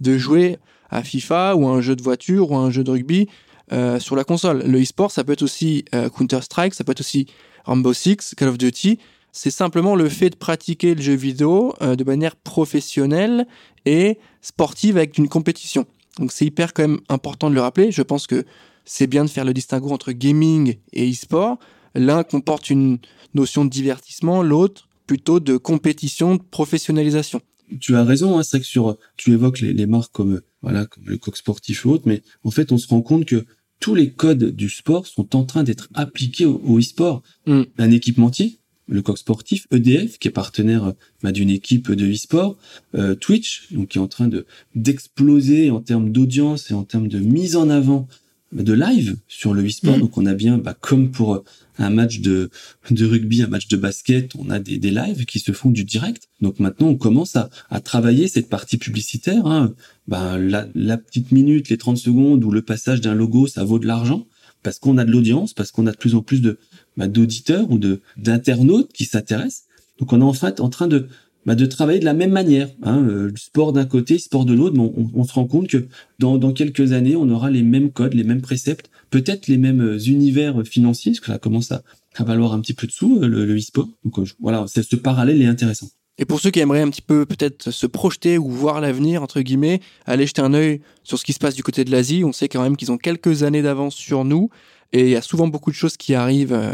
de 0.01 0.17
jouer 0.17 0.59
à 0.91 1.03
FIFA 1.03 1.57
ou 1.57 1.67
à 1.67 1.71
un 1.71 1.81
jeu 1.81 1.97
de 1.97 2.03
voiture 2.03 2.51
ou 2.51 2.57
à 2.57 2.61
un 2.61 2.71
jeu 2.71 2.85
de 2.85 2.91
rugby 2.91 3.29
euh, 3.73 3.99
sur 3.99 4.17
la 4.17 4.25
console. 4.25 4.63
Le 4.67 4.81
e-sport 4.83 5.11
ça 5.11 5.25
peut 5.25 5.33
être 5.33 5.43
aussi 5.43 5.85
Counter 6.15 6.41
Strike, 6.43 6.75
ça 6.75 6.85
peut 6.85 6.93
être 6.93 7.01
aussi 7.01 7.27
Rainbow 7.65 7.93
Six, 7.93 8.35
Call 8.37 8.49
of 8.49 8.59
Duty 8.59 8.99
c'est 9.37 9.51
simplement 9.51 9.97
le 9.97 10.09
fait 10.09 10.31
de 10.31 10.37
pratiquer 10.37 10.95
le 10.95 11.03
jeu 11.03 11.13
vidéo 11.13 11.75
euh, 11.83 11.95
de 11.95 12.05
manière 12.05 12.37
professionnelle 12.37 13.47
et 13.85 14.19
sportive 14.41 14.97
avec 14.97 15.19
une 15.19 15.29
compétition. 15.29 15.85
Donc 16.19 16.33
c'est 16.33 16.47
hyper 16.47 16.73
quand 16.73 16.89
même 16.89 17.01
important 17.11 17.51
de 17.51 17.55
le 17.55 17.61
rappeler. 17.61 17.93
Je 17.93 18.01
pense 18.01 18.27
que 18.27 18.47
c'est 18.87 19.07
bien 19.07 19.27
de 19.27 19.29
faire 19.29 19.45
le 19.45 19.53
distinguo 19.53 19.91
entre 19.91 20.13
gaming 20.13 20.77
et 20.95 21.11
e-sport. 21.11 21.59
L'un 21.95 22.23
comporte 22.23 22.71
une 22.71 22.99
notion 23.35 23.67
de 23.67 23.71
divertissement, 23.71 24.43
l'autre 24.43 24.86
plutôt 25.07 25.41
de 25.41 25.57
compétition, 25.57 26.37
de 26.37 26.43
professionnalisation. 26.43 27.41
Tu 27.81 27.97
as 27.97 28.05
raison, 28.05 28.39
hein, 28.39 28.43
c'est 28.43 28.61
que 28.61 28.67
sur, 28.67 28.97
tu 29.17 29.33
évoques 29.33 29.61
les, 29.61 29.87
marques 29.87 30.13
comme, 30.13 30.41
voilà, 30.63 30.87
comme 30.87 31.05
le 31.07 31.19
coq 31.19 31.37
sportif 31.37 31.85
ou 31.85 31.91
autre, 31.91 32.05
mais 32.07 32.23
en 32.45 32.51
fait, 32.51 32.71
on 32.71 32.79
se 32.79 32.87
rend 32.87 33.03
compte 33.03 33.25
que 33.25 33.45
tous 33.81 33.95
les 33.95 34.11
codes 34.11 34.55
du 34.55 34.69
sport 34.69 35.07
sont 35.07 35.35
en 35.37 35.45
train 35.45 35.65
d'être 35.65 35.89
appliqués 35.95 36.47
au, 36.47 36.79
e-sport. 36.79 37.23
Mm. 37.47 37.63
Un 37.79 37.91
équipementier, 37.91 38.59
le 38.89 39.03
coq 39.03 39.19
sportif, 39.19 39.67
EDF 39.73 40.19
qui 40.19 40.29
est 40.29 40.33
partenaire 40.33 40.95
bah, 41.23 41.33
d'une 41.33 41.51
équipe 41.51 41.91
de 41.91 42.13
e-sport, 42.13 42.57
euh, 42.95 43.15
Twitch 43.15 43.73
donc 43.73 43.89
qui 43.89 43.99
est 43.99 44.01
en 44.01 44.09
train 44.09 44.29
de 44.29 44.47
d'exploser 44.75 45.71
en 45.71 45.81
termes 45.81 46.11
d'audience 46.11 46.71
et 46.71 46.75
en 46.75 46.85
termes 46.85 47.09
de 47.09 47.19
mise 47.19 47.57
en 47.57 47.69
avant 47.69 48.07
de 48.53 48.73
live 48.73 49.17
sur 49.29 49.55
le 49.55 49.67
e-sport. 49.67 49.97
Mm. 49.97 50.01
Donc 50.01 50.19
on 50.19 50.27
a 50.27 50.35
bien, 50.35 50.59
bah, 50.59 50.77
comme 50.79 51.11
pour 51.11 51.45
un 51.79 51.91
match 51.91 52.21
de, 52.21 52.51
de 52.91 53.05
rugby, 53.05 53.43
un 53.43 53.49
match 53.49 53.69
de 53.69 53.77
basket, 53.77 54.35
on 54.37 54.51
a 54.51 54.59
des, 54.59 54.79
des 54.79 54.91
lives 54.91 55.25
qui 55.27 55.39
se 55.41 55.53
font 55.53 55.71
du 55.71 55.85
direct. 55.85 56.29
Donc 56.41 56.59
maintenant 56.61 56.89
on 56.89 56.97
commence 56.97 57.37
à, 57.37 57.51
à 57.71 57.81
travailler 57.81 58.29
cette 58.29 58.49
partie 58.49 58.79
publicitaire. 58.79 59.47
Hein. 59.47 59.75
Bah, 60.09 60.39
la, 60.39 60.67
la 60.75 60.97
petite 60.97 61.33
minute, 61.33 61.69
les 61.69 61.79
30 61.79 61.99
secondes 61.99 62.45
ou 62.45 62.51
le 62.51 62.63
passage 62.63 63.01
d'un 63.01 63.15
logo, 63.15 63.47
ça 63.47 63.65
vaut 63.65 63.79
de 63.79 63.87
l'argent 63.87 64.27
parce 64.63 64.81
qu'on 64.81 64.99
a 64.99 65.05
de 65.05 65.13
l'audience, 65.13 65.55
parce 65.55 65.71
qu'on 65.71 65.87
a 65.87 65.93
de 65.93 65.97
plus 65.97 66.17
en 66.17 66.23
plus 66.23 66.41
de 66.41 66.59
bah, 66.97 67.07
d'auditeurs 67.07 67.71
ou 67.71 67.79
de 67.79 68.01
d'internautes 68.17 68.93
qui 68.93 69.05
s'intéressent. 69.05 69.65
Donc 70.01 70.13
on 70.13 70.21
est 70.21 70.25
en 70.25 70.33
fait 70.33 70.61
en 70.61 70.69
train 70.69 70.89
de 70.89 71.09
bah, 71.47 71.55
de 71.55 71.65
travailler 71.65 72.01
de 72.01 72.05
la 72.05 72.13
même 72.13 72.33
manière. 72.33 72.69
Hein, 72.83 73.07
euh, 73.09 73.31
sport 73.37 73.73
d'un 73.73 73.87
côté, 73.87 74.19
sport 74.19 74.45
de 74.45 74.53
l'autre, 74.53 74.77
mais 74.77 74.91
on, 75.15 75.25
se 75.25 75.33
rend 75.33 75.47
compte 75.47 75.69
que 75.69 75.87
dans, 76.19 76.53
quelques 76.53 76.93
années, 76.93 77.17
on 77.17 77.29
aura 77.31 77.51
les 77.51 77.63
mêmes 77.63 77.91
codes, 77.91 78.15
les 78.15 78.25
mêmes 78.25 78.43
préceptes, 78.43 78.91
peut-être 79.11 79.47
les 79.47 79.57
mêmes 79.57 79.81
euh, 79.81 79.99
univers 79.99 80.63
financiers, 80.65 81.13
parce 81.13 81.21
que 81.21 81.27
ça 81.27 81.39
commence 81.39 81.73
à, 81.73 81.83
valoir 82.19 82.53
un 82.53 82.61
petit 82.61 82.75
peu 82.75 82.87
de 82.87 82.93
sous, 82.93 83.21
euh, 83.23 83.29
le, 83.29 83.57
e-sport. 83.57 83.89
Donc 84.05 84.29
voilà, 84.41 84.67
ce 84.67 84.97
parallèle 84.97 85.41
est 85.41 85.47
intéressant. 85.47 85.89
Et 86.19 86.25
pour 86.25 86.41
ceux 86.41 86.51
qui 86.51 86.61
aimeraient 86.61 86.81
un 86.81 86.89
petit 86.89 87.03
peu 87.03 87.27
peut-être 87.27 87.71
se 87.71 87.87
projeter 87.87 88.39
ou 88.39 88.49
voir 88.49 88.81
l'avenir, 88.81 89.23
entre 89.23 89.43
guillemets, 89.43 89.81
aller 90.07 90.27
jeter 90.27 90.41
un 90.41 90.55
œil 90.55 90.81
sur 91.05 91.19
ce 91.19 91.25
qui 91.25 91.35
se 91.35 91.39
passe 91.39 91.55
du 91.55 91.63
côté 91.63 91.85
de 91.85 91.91
l'Asie. 91.91 92.25
On 92.25 92.33
sait 92.33 92.49
quand 92.49 92.63
même 92.63 92.77
qu'ils 92.77 92.91
ont 92.91 92.97
quelques 92.97 93.43
années 93.43 93.61
d'avance 93.61 93.95
sur 93.95 94.25
nous. 94.25 94.49
Et 94.93 95.03
il 95.03 95.09
y 95.11 95.17
a 95.17 95.23
souvent 95.23 95.47
beaucoup 95.47 95.71
de 95.71 95.77
choses 95.77 95.99
qui 95.99 96.15
arrivent 96.15 96.55
euh, 96.55 96.73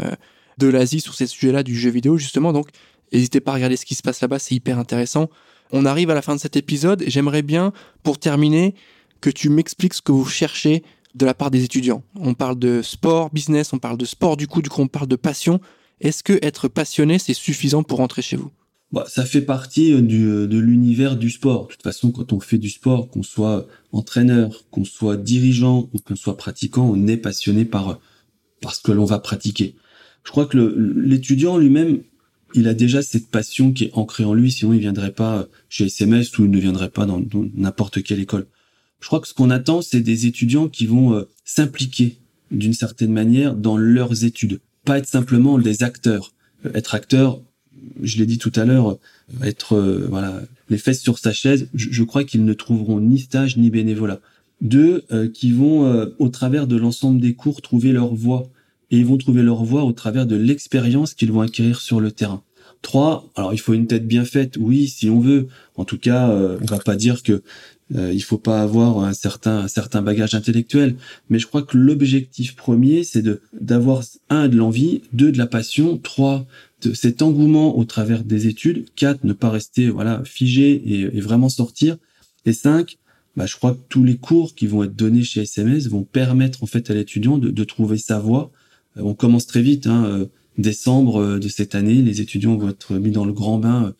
de 0.59 0.67
l'Asie 0.67 1.01
sur 1.01 1.13
ces 1.13 1.27
sujets-là 1.27 1.63
du 1.63 1.75
jeu 1.75 1.89
vidéo, 1.89 2.17
justement. 2.17 2.53
Donc, 2.53 2.69
n'hésitez 3.13 3.39
pas 3.39 3.51
à 3.51 3.55
regarder 3.55 3.77
ce 3.77 3.85
qui 3.85 3.95
se 3.95 4.01
passe 4.01 4.21
là-bas, 4.21 4.39
c'est 4.39 4.55
hyper 4.55 4.79
intéressant. 4.79 5.29
On 5.71 5.85
arrive 5.85 6.09
à 6.09 6.13
la 6.13 6.21
fin 6.21 6.35
de 6.35 6.39
cet 6.39 6.55
épisode 6.55 7.01
et 7.01 7.09
j'aimerais 7.09 7.41
bien, 7.41 7.73
pour 8.03 8.19
terminer, 8.19 8.75
que 9.21 9.29
tu 9.29 9.49
m'expliques 9.49 9.93
ce 9.93 10.01
que 10.01 10.11
vous 10.11 10.25
cherchez 10.25 10.83
de 11.15 11.25
la 11.25 11.33
part 11.33 11.51
des 11.51 11.63
étudiants. 11.63 12.03
On 12.15 12.33
parle 12.33 12.57
de 12.57 12.81
sport, 12.81 13.29
business, 13.31 13.73
on 13.73 13.79
parle 13.79 13.97
de 13.97 14.05
sport 14.05 14.37
du 14.37 14.47
coup, 14.47 14.61
du 14.61 14.69
coup 14.69 14.81
on 14.81 14.87
parle 14.87 15.07
de 15.07 15.15
passion. 15.15 15.59
Est-ce 16.01 16.23
que 16.23 16.37
être 16.41 16.67
passionné, 16.67 17.19
c'est 17.19 17.33
suffisant 17.33 17.83
pour 17.83 17.99
rentrer 17.99 18.21
chez 18.21 18.35
vous? 18.35 18.51
Bah, 18.91 19.05
ça 19.07 19.25
fait 19.25 19.41
partie 19.41 19.91
euh, 19.91 20.01
euh, 20.01 20.47
de 20.47 20.57
l'univers 20.59 21.15
du 21.17 21.31
sport. 21.31 21.67
De 21.67 21.71
toute 21.71 21.81
façon, 21.81 22.11
quand 22.11 22.31
on 22.31 22.39
fait 22.39 22.59
du 22.59 22.69
sport, 22.69 23.09
qu'on 23.09 23.23
soit 23.23 23.65
entraîneur, 23.91 24.65
qu'on 24.69 24.85
soit 24.85 25.17
dirigeant 25.17 25.89
ou 25.93 25.99
qu'on 25.99 26.15
soit 26.15 26.37
pratiquant, 26.37 26.87
on 26.87 27.07
est 27.07 27.17
passionné 27.17 27.65
par, 27.65 27.99
par 28.61 28.75
ce 28.75 28.81
que 28.83 28.91
l'on 28.91 29.05
va 29.05 29.17
pratiquer. 29.17 29.75
Je 30.23 30.29
crois 30.29 30.45
que 30.45 30.57
l'étudiant 30.95 31.57
lui-même, 31.57 32.03
il 32.53 32.67
a 32.67 32.73
déjà 32.73 33.01
cette 33.01 33.29
passion 33.29 33.71
qui 33.71 33.85
est 33.85 33.91
ancrée 33.93 34.25
en 34.25 34.33
lui, 34.33 34.51
sinon 34.51 34.73
il 34.73 34.79
viendrait 34.79 35.11
pas 35.11 35.47
chez 35.69 35.85
SMS 35.85 36.37
ou 36.37 36.45
il 36.45 36.51
ne 36.51 36.59
viendrait 36.59 36.89
pas 36.89 37.05
dans 37.05 37.21
n'importe 37.55 38.03
quelle 38.03 38.19
école. 38.19 38.47
Je 38.99 39.07
crois 39.07 39.19
que 39.19 39.27
ce 39.27 39.33
qu'on 39.33 39.49
attend, 39.49 39.81
c'est 39.81 40.01
des 40.01 40.27
étudiants 40.27 40.69
qui 40.69 40.85
vont 40.85 41.13
euh, 41.13 41.27
s'impliquer 41.43 42.17
d'une 42.51 42.73
certaine 42.73 43.11
manière 43.11 43.55
dans 43.55 43.77
leurs 43.77 44.23
études, 44.23 44.59
pas 44.85 44.97
être 44.97 45.07
simplement 45.07 45.57
des 45.57 45.83
acteurs. 45.83 46.33
être 46.73 46.95
acteur, 46.95 47.41
je 48.01 48.17
l'ai 48.17 48.25
dit 48.25 48.37
tout 48.37 48.51
à 48.55 48.65
l'heure, 48.65 48.97
être 49.41 49.73
euh, 49.73 50.07
voilà 50.09 50.41
les 50.69 50.77
fesses 50.77 51.01
sur 51.01 51.19
sa 51.19 51.33
chaise, 51.33 51.67
je, 51.73 52.03
crois 52.03 52.23
qu'ils 52.23 52.45
ne 52.45 52.53
trouveront 52.53 52.99
ni 52.99 53.19
stage 53.19 53.57
ni 53.57 53.69
bénévolat. 53.69 54.19
Deux, 54.61 55.03
euh, 55.11 55.29
qui 55.29 55.51
vont 55.51 55.85
euh, 55.85 56.07
au 56.19 56.29
travers 56.29 56.67
de 56.67 56.77
l'ensemble 56.77 57.19
des 57.19 57.33
cours 57.33 57.61
trouver 57.61 57.91
leur 57.91 58.13
voie 58.13 58.49
et 58.93 58.97
ils 58.97 59.05
vont 59.05 59.17
trouver 59.17 59.41
leur 59.41 59.65
voie 59.65 59.83
au 59.83 59.91
travers 59.91 60.25
de 60.25 60.35
l'expérience 60.35 61.13
qu'ils 61.13 61.31
vont 61.33 61.41
acquérir 61.41 61.81
sur 61.81 61.99
le 61.99 62.11
terrain. 62.11 62.43
Trois, 62.81 63.29
alors 63.35 63.53
il 63.53 63.59
faut 63.59 63.73
une 63.73 63.87
tête 63.87 64.07
bien 64.07 64.23
faite, 64.23 64.57
oui, 64.57 64.87
si 64.87 65.09
on 65.09 65.19
veut. 65.19 65.47
En 65.75 65.83
tout 65.83 65.97
cas, 65.97 66.29
on 66.29 66.65
va 66.65 66.79
pas 66.79 66.95
dire 66.95 67.23
que 67.23 67.41
il 67.93 68.23
faut 68.23 68.37
pas 68.37 68.61
avoir 68.61 68.99
un 68.99 69.13
certain 69.13 69.59
un 69.59 69.67
certain 69.67 70.01
bagage 70.01 70.35
intellectuel, 70.35 70.95
mais 71.29 71.39
je 71.39 71.47
crois 71.47 71.61
que 71.61 71.77
l'objectif 71.77 72.55
premier, 72.55 73.03
c'est 73.03 73.21
de 73.21 73.41
d'avoir 73.53 74.03
un 74.29 74.47
de 74.49 74.57
l'envie, 74.57 75.01
deux 75.13 75.31
de 75.31 75.37
la 75.37 75.47
passion, 75.47 75.97
trois 75.97 76.45
cet 76.93 77.21
engouement 77.21 77.77
au 77.77 77.85
travers 77.85 78.23
des 78.23 78.47
études. 78.47 78.85
Quatre, 78.95 79.23
ne 79.23 79.33
pas 79.33 79.49
rester 79.49 79.89
voilà 79.89 80.21
figé 80.25 80.81
et, 81.15 81.21
vraiment 81.21 81.49
sortir. 81.49 81.97
Et 82.45 82.53
cinq, 82.53 82.97
bah, 83.37 83.45
je 83.45 83.55
crois 83.55 83.73
que 83.73 83.79
tous 83.87 84.03
les 84.03 84.17
cours 84.17 84.53
qui 84.55 84.67
vont 84.67 84.83
être 84.83 84.95
donnés 84.95 85.23
chez 85.23 85.41
SMS 85.41 85.87
vont 85.87 86.03
permettre 86.03 86.63
en 86.63 86.65
fait 86.65 86.89
à 86.91 86.93
l'étudiant 86.93 87.37
de, 87.37 87.63
trouver 87.63 87.97
sa 87.97 88.19
voie. 88.19 88.51
Euh, 88.97 89.01
on 89.03 89.13
commence 89.13 89.47
très 89.47 89.61
vite, 89.61 89.87
hein, 89.87 90.05
euh, 90.05 90.25
décembre 90.57 91.21
euh, 91.21 91.39
de 91.39 91.47
cette 91.47 91.75
année, 91.75 91.95
les 91.95 92.21
étudiants 92.21 92.55
vont 92.55 92.69
être 92.69 92.93
mis 92.93 93.11
dans 93.11 93.25
le 93.25 93.33
grand 93.33 93.57
bain. 93.57 93.93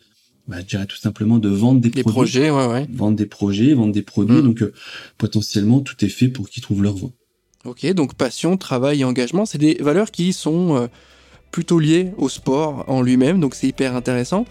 Bah, 0.46 0.56
je 0.60 0.66
dirais 0.66 0.86
tout 0.86 0.96
simplement 0.96 1.38
de 1.38 1.48
vendre 1.48 1.80
des, 1.80 2.02
projets, 2.02 2.50
ouais, 2.50 2.66
ouais. 2.66 2.86
vendre 2.92 3.16
des 3.16 3.26
projets, 3.26 3.72
vendre 3.72 3.92
des 3.92 4.02
produits. 4.02 4.36
Mm. 4.36 4.42
Donc 4.42 4.64
potentiellement 5.16 5.80
tout 5.80 6.04
est 6.04 6.10
fait 6.10 6.28
pour 6.28 6.50
qu'ils 6.50 6.62
trouvent 6.62 6.82
leur 6.82 6.94
voie. 6.94 7.10
Ok, 7.64 7.86
donc 7.94 8.14
passion, 8.14 8.58
travail 8.58 9.00
et 9.00 9.04
engagement, 9.04 9.46
c'est 9.46 9.56
des 9.56 9.78
valeurs 9.80 10.10
qui 10.10 10.34
sont 10.34 10.90
plutôt 11.50 11.78
lié 11.78 12.12
au 12.18 12.28
sport 12.28 12.84
en 12.88 13.00
lui-même, 13.00 13.40
donc 13.40 13.54
c'est 13.54 13.66
hyper 13.66 13.96
intéressant. 13.96 14.44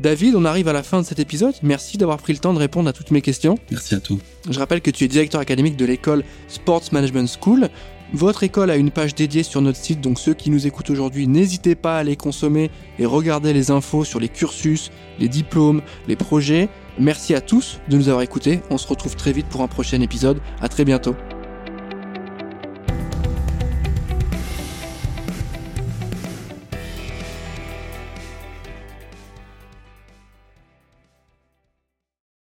David, 0.00 0.34
on 0.34 0.44
arrive 0.44 0.68
à 0.68 0.72
la 0.72 0.82
fin 0.82 1.00
de 1.00 1.06
cet 1.06 1.20
épisode. 1.20 1.54
Merci 1.62 1.98
d'avoir 1.98 2.18
pris 2.18 2.32
le 2.32 2.38
temps 2.38 2.52
de 2.52 2.58
répondre 2.58 2.88
à 2.88 2.92
toutes 2.92 3.10
mes 3.10 3.22
questions. 3.22 3.58
Merci 3.70 3.94
à 3.94 4.00
toi. 4.00 4.16
Je 4.50 4.58
rappelle 4.58 4.80
que 4.80 4.90
tu 4.90 5.04
es 5.04 5.08
directeur 5.08 5.40
académique 5.40 5.76
de 5.76 5.84
l'école 5.84 6.24
Sports 6.48 6.84
Management 6.92 7.28
School. 7.40 7.68
Votre 8.12 8.44
école 8.44 8.70
a 8.70 8.76
une 8.76 8.90
page 8.90 9.14
dédiée 9.14 9.42
sur 9.42 9.60
notre 9.60 9.78
site, 9.78 10.00
donc 10.00 10.18
ceux 10.18 10.34
qui 10.34 10.50
nous 10.50 10.66
écoutent 10.66 10.90
aujourd'hui, 10.90 11.26
n'hésitez 11.26 11.74
pas 11.74 11.98
à 11.98 12.04
les 12.04 12.16
consommer 12.16 12.70
et 12.98 13.06
regarder 13.06 13.52
les 13.52 13.70
infos 13.70 14.04
sur 14.04 14.20
les 14.20 14.28
cursus, 14.28 14.90
les 15.18 15.28
diplômes, 15.28 15.82
les 16.06 16.16
projets. 16.16 16.68
Merci 16.98 17.34
à 17.34 17.40
tous 17.40 17.80
de 17.88 17.96
nous 17.96 18.08
avoir 18.08 18.22
écoutés. 18.22 18.60
On 18.70 18.78
se 18.78 18.86
retrouve 18.86 19.16
très 19.16 19.32
vite 19.32 19.46
pour 19.46 19.62
un 19.62 19.68
prochain 19.68 20.00
épisode. 20.00 20.40
À 20.60 20.68
très 20.68 20.84
bientôt. 20.84 21.16